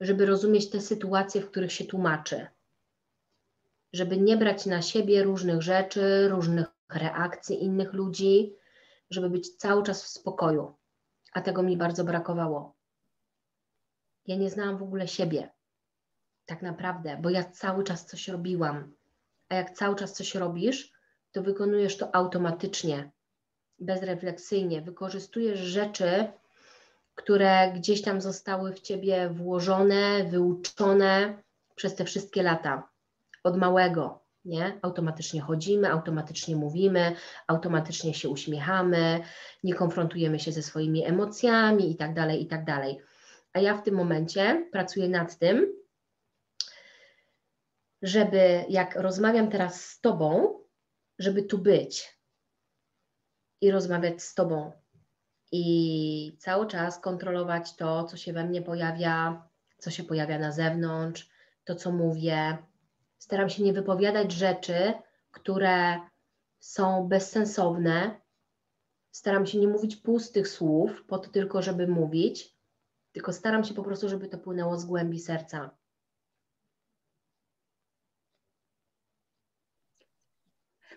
[0.00, 2.46] żeby rozumieć te sytuacje, w których się tłumaczy.
[3.92, 8.56] Żeby nie brać na siebie różnych rzeczy, różnych reakcji innych ludzi,
[9.10, 10.74] żeby być cały czas w spokoju.
[11.32, 12.74] A tego mi bardzo brakowało.
[14.26, 15.50] Ja nie znałam w ogóle siebie,
[16.46, 18.94] tak naprawdę, bo ja cały czas coś robiłam.
[19.48, 20.92] A jak cały czas coś robisz,
[21.32, 23.10] to wykonujesz to automatycznie,
[23.78, 24.82] bezrefleksyjnie.
[24.82, 26.32] Wykorzystujesz rzeczy,
[27.14, 31.42] które gdzieś tam zostały w ciebie włożone, wyuczone
[31.74, 32.88] przez te wszystkie lata,
[33.44, 34.24] od małego.
[34.44, 34.78] Nie?
[34.82, 39.20] Automatycznie chodzimy, automatycznie mówimy, automatycznie się uśmiechamy,
[39.64, 42.64] nie konfrontujemy się ze swoimi emocjami i tak
[43.54, 45.72] A ja w tym momencie pracuję nad tym,
[48.02, 50.60] żeby jak rozmawiam teraz z Tobą,
[51.18, 52.18] żeby tu być
[53.60, 54.72] i rozmawiać z Tobą.
[55.52, 61.30] I cały czas kontrolować to, co się we mnie pojawia, co się pojawia na zewnątrz,
[61.64, 62.58] to, co mówię.
[63.18, 64.92] Staram się nie wypowiadać rzeczy,
[65.30, 66.00] które
[66.60, 68.20] są bezsensowne.
[69.10, 72.53] Staram się nie mówić pustych słów, po to tylko, żeby mówić,
[73.14, 75.70] tylko staram się po prostu, żeby to płynęło z głębi serca.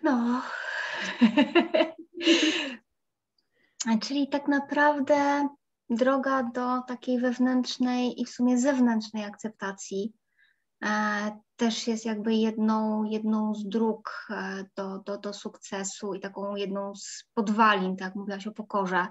[0.03, 0.41] No.
[4.01, 5.49] Czyli tak naprawdę
[5.89, 10.13] droga do takiej wewnętrznej i w sumie zewnętrznej akceptacji
[10.83, 10.89] e,
[11.55, 16.95] też jest jakby jedną, jedną z dróg e, do, do, do sukcesu i taką jedną
[16.95, 19.07] z podwalin, tak mówiłaś o pokorze.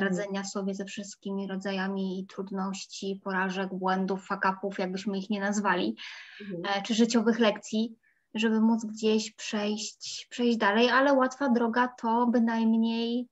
[0.00, 5.96] Radzenia sobie ze wszystkimi rodzajami trudności, porażek, błędów, fakapów, jakbyśmy ich nie nazwali,
[6.40, 6.78] mhm.
[6.78, 7.96] E, czy życiowych lekcji
[8.34, 13.28] żeby móc gdzieś przejść, przejść dalej, ale łatwa droga to bynajmniej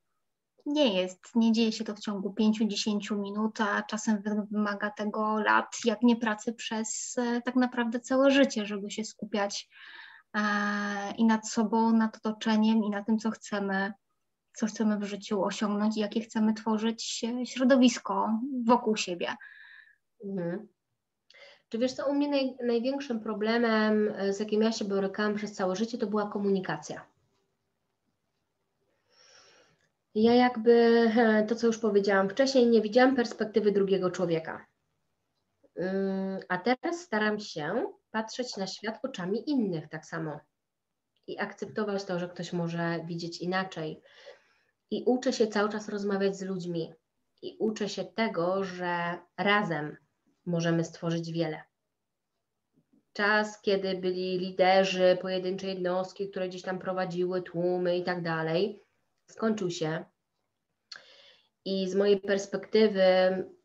[0.67, 1.21] nie jest.
[1.35, 6.17] Nie dzieje się to w ciągu 5-10 minut, a czasem wymaga tego lat, jak nie
[6.17, 9.69] pracy przez e, tak naprawdę całe życie, żeby się skupiać
[10.35, 10.41] e,
[11.17, 13.93] i nad sobą, nad otoczeniem i na tym, co chcemy,
[14.57, 19.29] co chcemy w życiu osiągnąć i jakie chcemy tworzyć środowisko wokół siebie.
[20.25, 20.69] Mhm.
[21.69, 25.53] Czy wiesz co, u mnie naj, największym problemem, e, z jakim ja się borykałam przez
[25.53, 27.07] całe życie, to była komunikacja.
[30.15, 30.73] Ja jakby,
[31.17, 34.67] e, to co już powiedziałam wcześniej, nie widziałam perspektywy drugiego człowieka.
[35.77, 40.41] Mm, a teraz staram się patrzeć na świat oczami innych tak samo
[41.27, 44.01] i akceptować to, że ktoś może widzieć inaczej.
[44.91, 46.95] I uczę się cały czas rozmawiać z ludźmi.
[47.43, 49.97] I uczę się tego, że razem
[50.47, 51.63] możemy stworzyć wiele.
[53.13, 58.83] Czas, kiedy byli liderzy, pojedyncze jednostki, które gdzieś tam prowadziły tłumy i tak dalej,
[59.31, 60.05] skończył się.
[61.65, 63.03] I z mojej perspektywy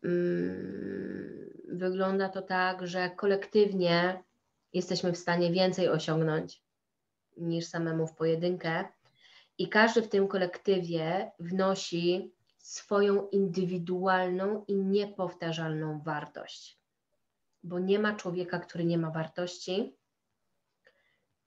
[0.03, 4.23] mm, wygląda to tak, że kolektywnie
[4.73, 6.63] jesteśmy w stanie więcej osiągnąć
[7.38, 8.86] niż samemu w pojedynkę.
[9.62, 16.80] I każdy w tym kolektywie wnosi swoją indywidualną i niepowtarzalną wartość.
[17.63, 19.95] Bo nie ma człowieka, który nie ma wartości.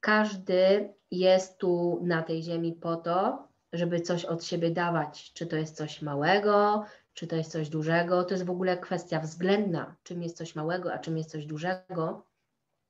[0.01, 5.33] Każdy jest tu na tej ziemi po to, żeby coś od siebie dawać.
[5.33, 8.25] Czy to jest coś małego, czy to jest coś dużego.
[8.25, 12.27] To jest w ogóle kwestia względna, czym jest coś małego, a czym jest coś dużego.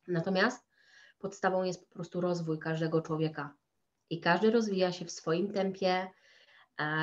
[0.09, 0.67] Natomiast
[1.19, 3.55] podstawą jest po prostu rozwój każdego człowieka.
[4.15, 6.11] I każdy rozwija się w swoim tempie,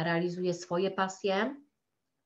[0.04, 1.56] realizuje swoje pasje.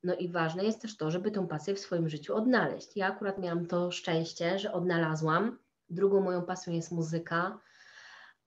[0.03, 2.97] No i ważne jest też to, żeby tą pasję w swoim życiu odnaleźć.
[2.97, 5.59] Ja akurat miałam to szczęście, że odnalazłam.
[5.89, 7.59] Drugą moją pasją jest muzyka,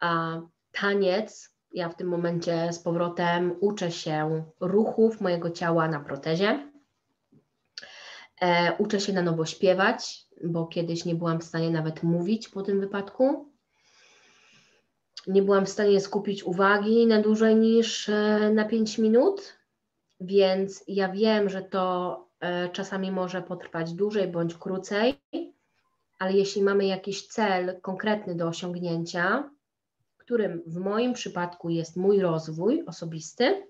[0.00, 0.40] a
[0.72, 1.54] taniec.
[1.72, 6.72] Ja w tym momencie z powrotem uczę się ruchów mojego ciała na protezie.
[8.40, 12.62] E, uczę się na nowo śpiewać, bo kiedyś nie byłam w stanie nawet mówić po
[12.62, 13.48] tym wypadku
[15.28, 19.58] nie byłam w stanie skupić uwagi na dłużej niż e, na 5 minut,
[20.20, 25.20] więc ja wiem, że to e, czasami może potrwać dłużej bądź krócej,
[26.18, 29.50] ale jeśli mamy jakiś cel konkretny do osiągnięcia,
[30.16, 33.66] którym w moim przypadku jest mój rozwój osobisty,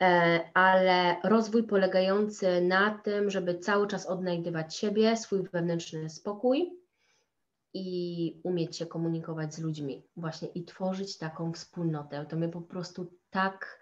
[0.00, 6.85] e, ale rozwój polegający na tym, żeby cały czas odnajdywać siebie, swój wewnętrzny spokój,
[7.76, 12.26] i umieć się komunikować z ludźmi, właśnie i tworzyć taką wspólnotę.
[12.26, 13.80] To mnie po prostu tak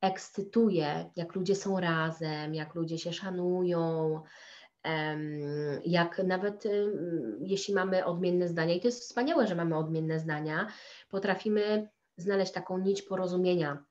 [0.00, 4.20] ekscytuje, jak ludzie są razem, jak ludzie się szanują,
[5.84, 6.64] jak nawet
[7.40, 10.66] jeśli mamy odmienne zdania, i to jest wspaniałe, że mamy odmienne zdania,
[11.08, 13.84] potrafimy znaleźć taką nić porozumienia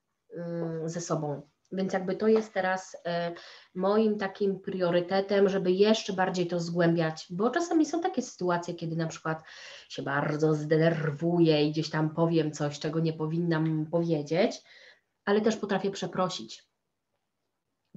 [0.86, 1.42] ze sobą.
[1.72, 3.34] Więc jakby to jest teraz e,
[3.76, 9.08] moim takim priorytetem, żeby jeszcze bardziej to zgłębiać, bo czasami są takie sytuacje, kiedy na
[9.08, 9.44] przykład
[9.90, 14.62] się bardzo zdenerwuję i gdzieś tam powiem coś, czego nie powinnam powiedzieć,
[15.26, 16.64] ale też potrafię przeprosić,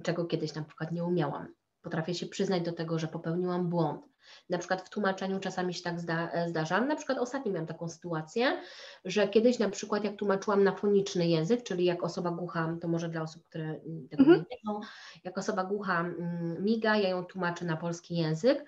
[0.03, 1.58] czego kiedyś na przykład nie umiałam.
[1.89, 4.01] Potrafię się przyznać do tego, że popełniłam błąd.
[4.49, 6.81] Na przykład w tłumaczeniu czasami się tak zda, zdarza.
[6.81, 8.61] Na przykład ostatnio miałam taką sytuację,
[9.05, 13.09] że kiedyś na przykład jak tłumaczyłam na foniczny język, czyli jak osoba głucha, to może
[13.09, 13.75] dla osób, które
[14.09, 14.39] tego mhm.
[14.39, 14.79] nie wiedzą,
[15.23, 18.65] jak osoba głucha mm, miga, ja ją tłumaczę na polski język,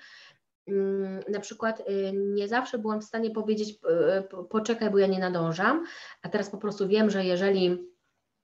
[0.67, 3.79] mm, na przykład y, nie zawsze byłam w stanie powiedzieć,
[4.49, 5.85] poczekaj, bo ja nie nadążam,
[6.21, 7.91] a teraz po prostu wiem, że jeżeli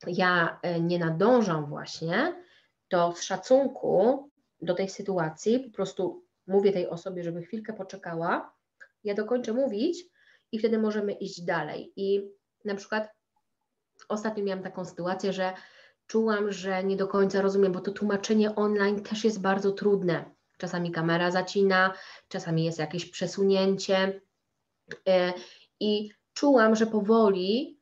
[0.08, 2.44] ja y, nie nadążam właśnie,
[2.90, 4.30] to z szacunku
[4.62, 8.54] do tej sytuacji po prostu mówię tej osobie, żeby chwilkę poczekała,
[9.04, 10.06] ja dokończę mówić
[10.52, 11.94] i wtedy możemy iść dalej.
[11.96, 12.32] I
[12.66, 13.10] na przykład
[14.10, 15.54] ostatnio miałam taką sytuację, że
[16.08, 20.26] czułam, że nie do końca rozumiem, bo to tłumaczenie online też jest bardzo trudne.
[20.58, 21.94] Czasami kamera zacina,
[22.28, 24.22] czasami jest jakieś przesunięcie.
[25.08, 25.34] E,
[25.80, 27.80] I czułam, że powoli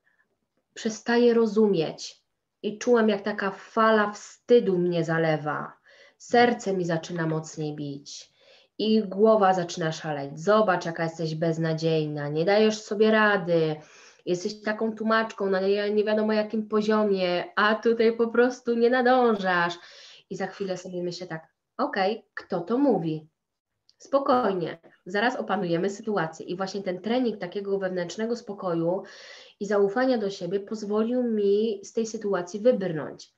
[0.73, 2.25] przestaję rozumieć.
[2.61, 5.77] I czułam, jak taka fala wstydu mnie zalewa.
[6.17, 8.35] Serce mi zaczyna mocniej bić
[8.77, 10.39] i głowa zaczyna szaleć.
[10.39, 13.75] Zobacz, jaka jesteś beznadziejna, nie dajesz sobie rady,
[14.25, 19.73] jesteś taką tłumaczką na nie wiadomo jakim poziomie, a tutaj po prostu nie nadążasz.
[20.29, 21.47] I za chwilę sobie myślę tak,
[21.77, 23.27] okej, okay, kto to mówi?
[23.97, 26.45] Spokojnie, zaraz opanujemy sytuację.
[26.45, 29.03] I właśnie ten trening takiego wewnętrznego spokoju
[29.59, 33.33] i zaufania do siebie pozwolił mi z tej sytuacji wybrnąć.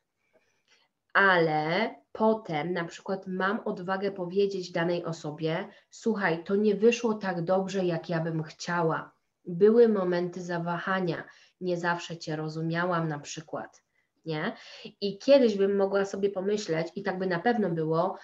[1.14, 7.86] Ale potem na przykład mam odwagę powiedzieć danej osobie: Słuchaj, to nie wyszło tak dobrze,
[7.86, 9.12] jak ja bym chciała.
[9.46, 11.24] Były momenty zawahania,
[11.62, 13.84] nie zawsze Cię rozumiałam, na przykład.
[14.26, 14.54] Nie?
[15.02, 18.18] I kiedyś bym mogła sobie pomyśleć, i tak by na pewno było,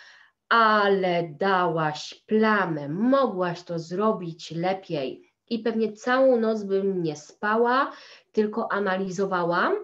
[0.50, 5.34] ale dałaś plamę, mogłaś to zrobić lepiej.
[5.50, 7.92] I pewnie całą noc bym nie spała,
[8.32, 9.76] tylko analizowałam,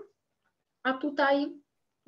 [0.84, 1.53] a tutaj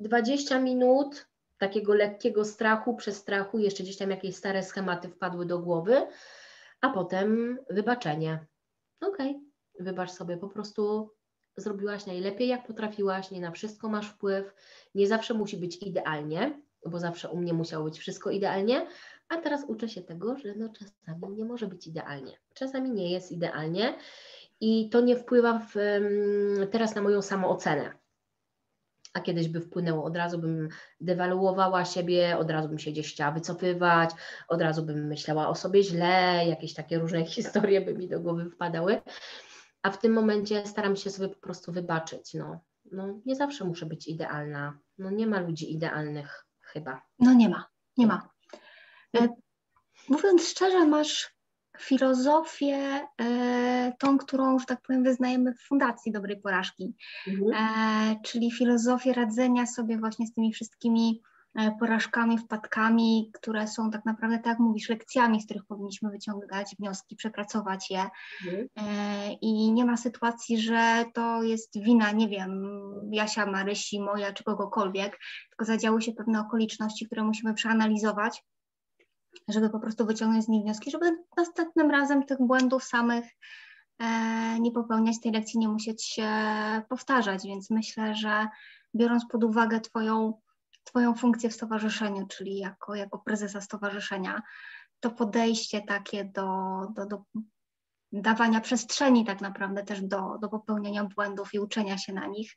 [0.00, 1.31] 20 minut
[1.62, 6.06] takiego lekkiego strachu, przestrachu, jeszcze gdzieś tam jakieś stare schematy wpadły do głowy,
[6.80, 8.46] a potem wybaczenie.
[9.00, 11.10] Okej, okay, wybacz sobie, po prostu
[11.56, 14.54] zrobiłaś najlepiej, jak potrafiłaś, nie na wszystko masz wpływ,
[14.94, 18.86] nie zawsze musi być idealnie, bo zawsze u mnie musiało być wszystko idealnie,
[19.28, 23.32] a teraz uczę się tego, że no czasami nie może być idealnie, czasami nie jest
[23.32, 23.94] idealnie
[24.60, 25.74] i to nie wpływa w,
[26.70, 28.01] teraz na moją samoocenę
[29.12, 30.68] a kiedyś by wpłynęło, od razu bym
[31.00, 34.10] dewaluowała siebie, od razu bym się gdzieś chciała wycofywać,
[34.48, 38.50] od razu bym myślała o sobie źle, jakieś takie różne historie by mi do głowy
[38.50, 39.02] wpadały,
[39.82, 42.60] a w tym momencie staram się sobie po prostu wybaczyć, no,
[42.92, 47.02] no nie zawsze muszę być idealna, no nie ma ludzi idealnych chyba.
[47.18, 48.28] No nie ma, nie ma.
[49.16, 49.28] E,
[50.08, 51.34] mówiąc szczerze, masz
[51.78, 56.94] filozofię, e, tą, którą, że tak powiem, wyznajemy w Fundacji Dobrej Porażki,
[57.28, 57.52] mhm.
[57.54, 61.22] E, czyli filozofię radzenia sobie właśnie z tymi wszystkimi
[61.54, 66.76] e, porażkami, wpadkami, które są tak naprawdę, tak jak mówisz, lekcjami, z których powinniśmy wyciągać
[66.78, 68.06] wnioski, przepracować je.
[68.46, 68.68] Mhm.
[69.40, 72.62] I nie ma sytuacji, że to jest wina, nie wiem,
[73.10, 75.18] Jasia, Marysi, moja czy kogokolwiek,
[75.50, 78.44] tylko zadziały się pewne okoliczności, które musimy przeanalizować
[79.48, 83.24] żeby po prostu wyciągnąć z nich wnioski, żeby następnym razem tych błędów samych
[83.98, 86.28] e, nie popełniać, tej lekcji nie musieć się
[86.88, 88.48] powtarzać, więc myślę, że
[88.94, 90.40] biorąc pod uwagę Twoją,
[90.84, 94.42] twoją funkcję w stowarzyszeniu, czyli jako, jako prezesa stowarzyszenia,
[95.00, 96.46] to podejście takie do,
[96.96, 97.22] do, do
[98.12, 102.56] dawania przestrzeni tak naprawdę też do, do popełniania błędów i uczenia się na nich,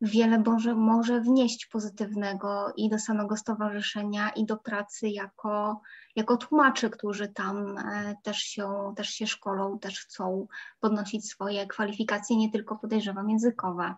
[0.00, 5.80] wiele może, może wnieść pozytywnego i do samego stowarzyszenia, i do pracy jako,
[6.16, 10.46] jako tłumaczy, którzy tam e, też się, też się szkolą, też chcą
[10.80, 13.94] podnosić swoje kwalifikacje, nie tylko podejrzewam językowe.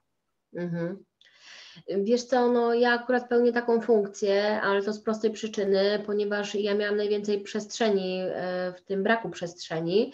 [0.54, 1.04] Mhm.
[1.88, 6.74] Wiesz co, no ja akurat pełnię taką funkcję, ale to z prostej przyczyny, ponieważ ja
[6.74, 10.12] miałam najwięcej przestrzeni e, w tym braku przestrzeni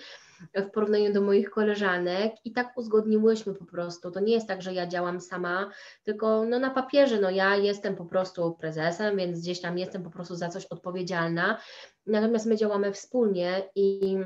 [0.55, 4.11] w porównaniu do moich koleżanek i tak uzgodniłyśmy po prostu.
[4.11, 5.70] To nie jest tak, że ja działam sama,
[6.03, 10.11] tylko no na papierze, no ja jestem po prostu prezesem, więc gdzieś tam jestem po
[10.11, 11.59] prostu za coś odpowiedzialna,
[12.07, 14.16] natomiast my działamy wspólnie i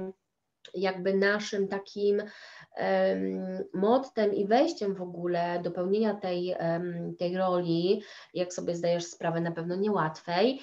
[0.75, 8.03] jakby naszym takim um, mottem i wejściem w ogóle do pełnienia tej, um, tej roli,
[8.35, 10.61] jak sobie zdajesz sprawę, na pewno niełatwej,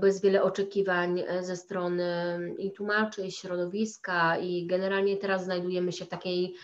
[0.00, 2.04] bo jest wiele oczekiwań e, ze strony
[2.58, 6.54] i tłumaczy, i środowiska, i generalnie teraz znajdujemy się w takiej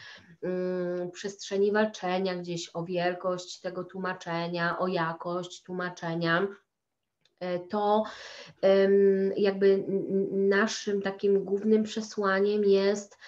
[0.42, 6.46] um, przestrzeni walczenia gdzieś o wielkość tego tłumaczenia, o jakość tłumaczenia.
[7.40, 8.04] E, to
[9.36, 9.84] jakby
[10.32, 13.18] naszym takim głównym przesłaniem jest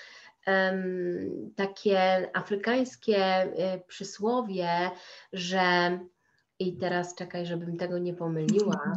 [1.57, 4.91] takie afrykańskie e, przysłowie,
[5.33, 5.99] że
[6.59, 8.93] i teraz czekaj, żebym tego nie pomyliła,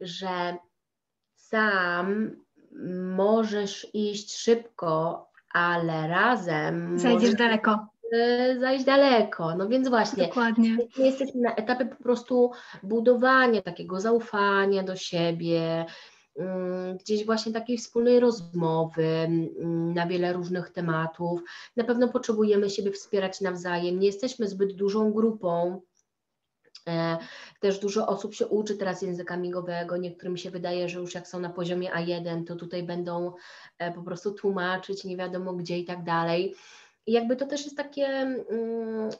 [0.00, 0.56] że
[1.34, 2.36] sam
[3.16, 6.98] możesz iść szybko, ale razem.
[6.98, 7.86] Zajdziesz daleko.
[8.60, 9.56] Zajść daleko.
[9.56, 10.26] No więc właśnie.
[10.26, 10.76] Dokładnie.
[10.98, 12.50] Jesteśmy na etapie po prostu
[12.82, 15.86] budowania takiego zaufania do siebie,
[16.36, 21.40] mm, gdzieś właśnie takiej wspólnej rozmowy mm, na wiele różnych tematów.
[21.76, 24.00] Na pewno potrzebujemy siebie wspierać nawzajem.
[24.00, 25.80] Nie jesteśmy zbyt dużą grupą,
[27.60, 29.96] też dużo osób się uczy teraz języka migowego.
[29.96, 33.32] Niektórym się wydaje, że już jak są na poziomie A1, to tutaj będą
[33.78, 36.54] e, po prostu tłumaczyć nie wiadomo gdzie i tak dalej.
[37.06, 39.10] I jakby to też jest takie mm,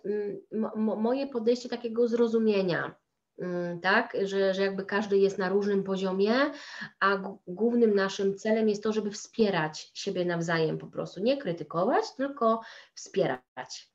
[0.76, 2.94] moje podejście takiego zrozumienia,
[3.38, 6.34] mm, tak, że, że jakby każdy jest na różnym poziomie,
[7.00, 12.60] a głównym naszym celem jest to, żeby wspierać siebie nawzajem po prostu, nie krytykować, tylko
[12.94, 13.90] wspierać.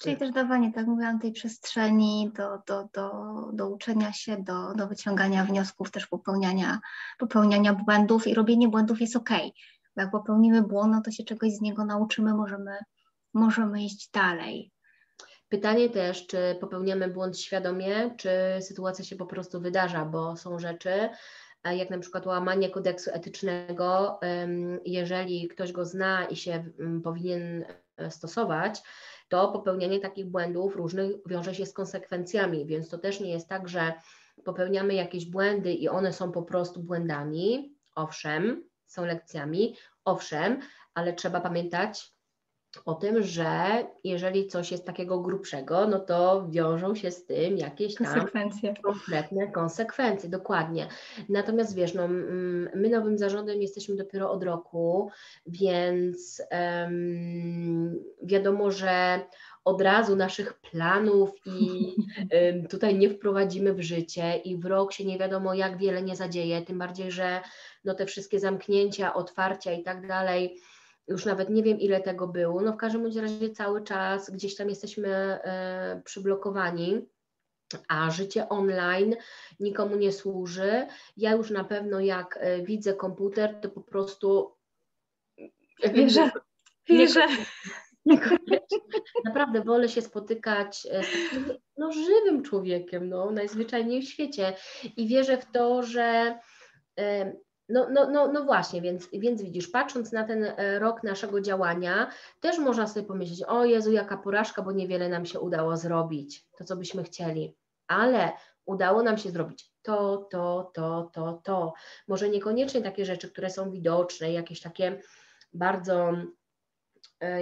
[0.00, 3.10] Czyli też dawanie, tak mówiłam, tej przestrzeni do, do, do,
[3.52, 6.80] do uczenia się, do, do wyciągania wniosków, też popełniania,
[7.18, 9.30] popełniania błędów i robienie błędów jest ok.
[9.96, 12.76] Bo jak popełnimy błąd, no to się czegoś z niego nauczymy, możemy,
[13.34, 14.72] możemy iść dalej.
[15.48, 18.30] Pytanie też, czy popełniamy błąd świadomie, czy
[18.60, 21.08] sytuacja się po prostu wydarza, bo są rzeczy,
[21.64, 24.20] jak na przykład łamanie kodeksu etycznego,
[24.84, 26.64] jeżeli ktoś go zna i się
[27.04, 27.64] powinien
[27.96, 28.82] e, stosować,
[29.30, 33.68] to popełnianie takich błędów różnych wiąże się z konsekwencjami, więc to też nie jest tak,
[33.68, 33.92] że
[34.44, 37.74] popełniamy jakieś błędy i one są po prostu błędami.
[37.94, 40.60] Owszem, są lekcjami, owszem,
[40.94, 42.12] ale trzeba pamiętać,
[42.84, 43.50] o tym, że
[44.04, 48.74] jeżeli coś jest takiego grubszego, no to wiążą się z tym jakieś tam konsekwencje.
[48.82, 50.86] konkretne konsekwencje, dokładnie.
[51.28, 52.08] Natomiast wiesz, no,
[52.74, 55.10] my nowym zarządem jesteśmy dopiero od roku,
[55.46, 59.20] więc um, wiadomo, że
[59.64, 61.94] od razu naszych planów i
[62.70, 66.62] tutaj nie wprowadzimy w życie i w rok się nie wiadomo jak wiele nie zadzieje,
[66.62, 67.40] tym bardziej, że
[67.84, 70.60] no, te wszystkie zamknięcia, otwarcia i tak dalej,
[71.10, 74.68] już nawet nie wiem ile tego było, no w każdym razie cały czas gdzieś tam
[74.68, 77.08] jesteśmy e, przyblokowani,
[77.88, 79.16] a życie online
[79.60, 80.86] nikomu nie służy.
[81.16, 84.56] Ja już na pewno jak e, widzę komputer, to po prostu
[85.94, 86.30] wierzę,
[86.88, 87.26] wierzę.
[89.24, 91.08] Naprawdę wolę się spotykać e, z
[91.76, 94.54] no, żywym człowiekiem, no, najzwyczajniej w świecie
[94.96, 96.38] i wierzę w to, że
[97.70, 102.10] no, no, no, no właśnie, więc, więc widzisz, patrząc na ten e, rok naszego działania,
[102.40, 106.64] też można sobie pomyśleć, o Jezu, jaka porażka, bo niewiele nam się udało zrobić, to
[106.64, 107.56] co byśmy chcieli,
[107.86, 108.32] ale
[108.66, 111.72] udało nam się zrobić to, to, to, to, to.
[112.08, 115.00] Może niekoniecznie takie rzeczy, które są widoczne, jakieś takie
[115.52, 116.12] bardzo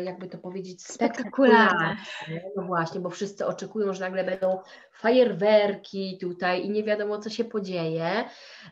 [0.05, 1.97] jakby to powiedzieć, spektakularne.
[2.57, 4.59] No właśnie, bo wszyscy oczekują, że nagle będą
[4.93, 8.25] fajerwerki tutaj i nie wiadomo, co się podzieje,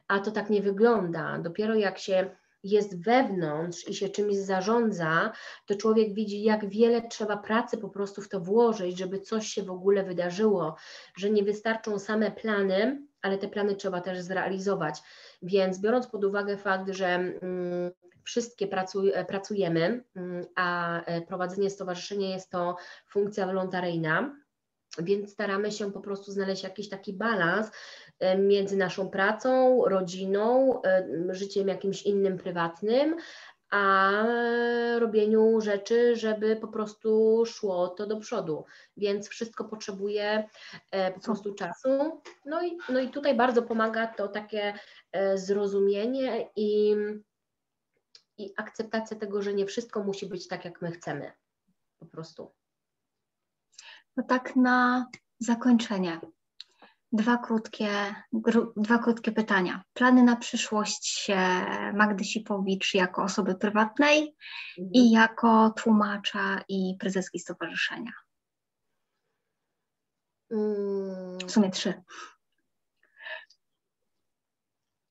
[0.08, 1.38] a to tak nie wygląda.
[1.38, 2.30] Dopiero jak się
[2.62, 5.32] jest wewnątrz i się czymś zarządza,
[5.66, 9.62] to człowiek widzi, jak wiele trzeba pracy po prostu w to włożyć, żeby coś się
[9.62, 10.76] w ogóle wydarzyło,
[11.16, 15.02] że nie wystarczą same plany, ale te plany trzeba też zrealizować.
[15.42, 17.90] Więc biorąc pod uwagę fakt, że mm,
[18.26, 22.76] wszystkie pracuj, e, pracujemy, mm, a e, prowadzenie stowarzyszenia jest to
[23.08, 24.36] funkcja wolontaryjna,
[24.98, 27.70] więc staramy się po prostu znaleźć jakiś taki balans
[28.18, 30.80] e, między naszą pracą, rodziną,
[31.28, 33.16] życiem jakimś innym prywatnym,
[33.70, 34.12] a
[34.98, 38.64] robieniu rzeczy, żeby po prostu szło to do przodu.
[38.96, 40.48] Więc wszystko potrzebuje
[41.14, 42.22] po prostu czasu.
[42.44, 44.78] No i, no i tutaj bardzo pomaga to takie
[45.34, 46.96] zrozumienie i
[48.38, 51.32] i akceptacja tego, że nie wszystko musi być tak, jak my chcemy.
[51.98, 52.54] Po prostu.
[54.16, 56.20] No tak na zakończenie.
[57.16, 58.14] Dwa krótkie,
[58.76, 59.82] dwa krótkie pytania.
[59.92, 61.30] Plany na przyszłość
[61.94, 64.36] Magdy Sipowicz jako osoby prywatnej
[64.78, 64.92] mhm.
[64.94, 68.12] i jako tłumacza i prezeski stowarzyszenia.
[71.46, 72.02] W sumie trzy.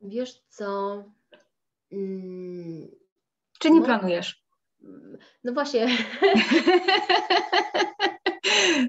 [0.02, 1.04] Wiesz co?
[1.92, 2.88] Mm,
[3.60, 4.46] czy nie no, planujesz?
[5.44, 5.88] No właśnie.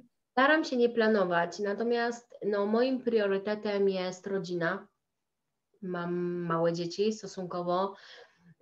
[0.37, 4.87] Staram się nie planować, natomiast no, moim priorytetem jest rodzina.
[5.83, 7.95] Mam małe dzieci stosunkowo,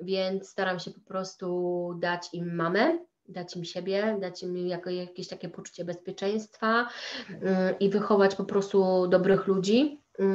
[0.00, 2.98] więc staram się po prostu dać im mamę,
[3.28, 6.88] dać im siebie, dać im jako jakieś takie poczucie bezpieczeństwa
[7.28, 7.38] yy,
[7.80, 10.26] i wychować po prostu dobrych ludzi, yy,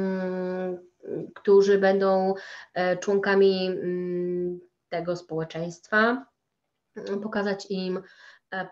[1.34, 2.34] którzy będą
[2.76, 6.26] yy, członkami mm, tego społeczeństwa,
[7.22, 8.02] pokazać im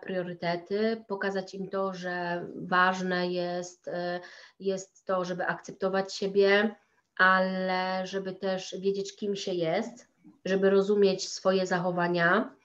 [0.01, 4.19] priorytety, pokazać im to, że ważne jest, e,
[4.59, 6.75] jest to, żeby akceptować siebie,
[7.17, 10.07] ale żeby też wiedzieć, kim się jest,
[10.45, 12.55] żeby rozumieć swoje zachowania.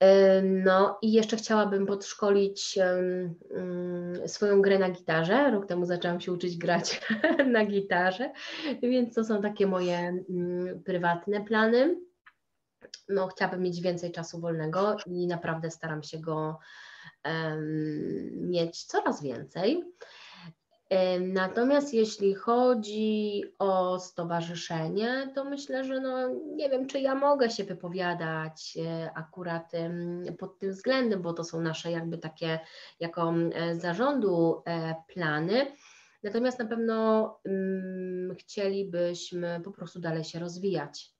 [0.00, 2.78] E, no i jeszcze chciałabym podszkolić
[4.26, 5.50] swoją grę na gitarze.
[5.50, 7.00] Rok temu zaczęłam się uczyć grać
[7.52, 8.32] na gitarze,
[8.82, 10.24] więc to są takie moje
[10.84, 12.09] prywatne plany.
[13.10, 16.58] No, chciałabym mieć więcej czasu wolnego i naprawdę staram się go
[17.24, 19.84] um, mieć coraz więcej.
[21.20, 27.64] Natomiast jeśli chodzi o stowarzyszenie, to myślę, że no, nie wiem, czy ja mogę się
[27.64, 29.72] wypowiadać e, akurat
[30.38, 32.60] pod tym względem, bo to są nasze jakby takie
[33.00, 33.34] jako
[33.72, 35.66] zarządu e, plany.
[36.22, 41.19] Natomiast na pewno um, chcielibyśmy po prostu dalej się rozwijać.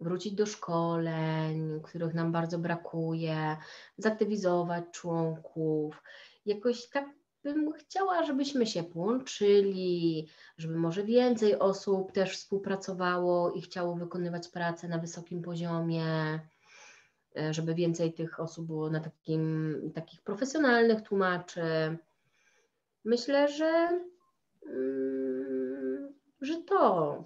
[0.00, 3.56] Wrócić do szkoleń, których nam bardzo brakuje,
[3.98, 6.02] zaktywizować członków,
[6.46, 7.04] jakoś tak
[7.44, 10.28] bym chciała, żebyśmy się połączyli,
[10.58, 16.04] żeby może więcej osób też współpracowało i chciało wykonywać pracę na wysokim poziomie,
[17.36, 21.62] e, żeby więcej tych osób było na takim, takich profesjonalnych tłumaczy.
[23.04, 24.00] Myślę, że,
[24.66, 27.24] mm, że to,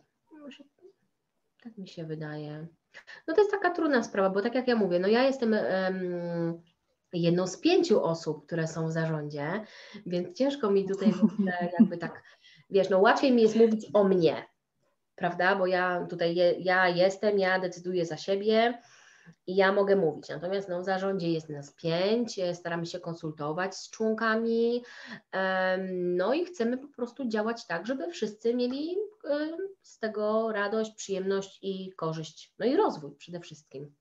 [1.68, 2.66] tak mi się wydaje.
[3.26, 6.62] No to jest taka trudna sprawa, bo tak jak ja mówię, no ja jestem um,
[7.12, 9.64] jedną z pięciu osób, które są w zarządzie,
[10.06, 11.12] więc ciężko mi tutaj
[11.78, 12.22] jakby tak,
[12.70, 14.46] wiesz, no łatwiej mi jest mówić o mnie,
[15.14, 18.82] prawda, bo ja tutaj, je, ja jestem, ja decyduję za siebie
[19.46, 23.90] i ja mogę mówić, natomiast no, w zarządzie jest nas pięć, staramy się konsultować z
[23.90, 24.84] członkami,
[25.90, 28.96] no i chcemy po prostu działać tak, żeby wszyscy mieli
[29.82, 33.94] z tego radość, przyjemność i korzyść, no i rozwój przede wszystkim.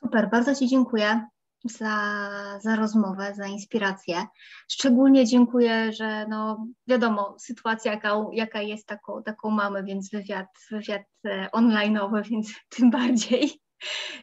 [0.00, 1.28] Super, bardzo Ci dziękuję
[1.64, 2.12] za,
[2.60, 4.26] za rozmowę, za inspirację.
[4.68, 11.02] Szczególnie dziękuję, że no wiadomo, sytuacja jaka, jaka jest, taką, taką mamy, więc wywiad, wywiad
[11.26, 13.60] e, online'owy, więc tym bardziej,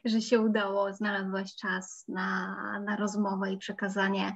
[0.06, 2.56] że się udało, znalazłaś czas na,
[2.86, 4.36] na rozmowę i przekazanie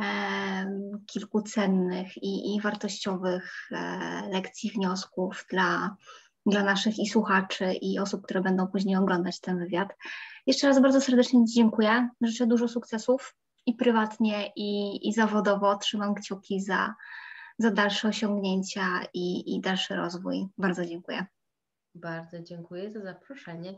[0.00, 5.96] e, kilku cennych i, i wartościowych e, lekcji, wniosków dla,
[6.46, 9.88] dla naszych i słuchaczy, i osób, które będą później oglądać ten wywiad.
[10.46, 12.08] Jeszcze raz bardzo serdecznie dziękuję.
[12.20, 13.36] Życzę dużo sukcesów
[13.66, 15.76] i prywatnie, i, i zawodowo.
[15.76, 16.94] Trzymam kciuki za,
[17.58, 18.84] za dalsze osiągnięcia
[19.14, 20.46] i, i dalszy rozwój.
[20.58, 21.26] Bardzo dziękuję.
[21.94, 23.76] Bardzo dziękuję za zaproszenie.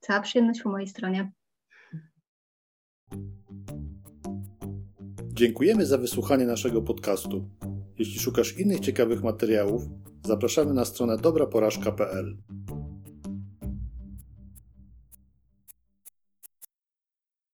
[0.00, 1.32] Cała przyjemność po mojej stronie.
[5.32, 7.48] Dziękujemy za wysłuchanie naszego podcastu.
[7.98, 9.82] Jeśli szukasz innych ciekawych materiałów,
[10.24, 12.36] zapraszamy na stronę dobraporażka.pl.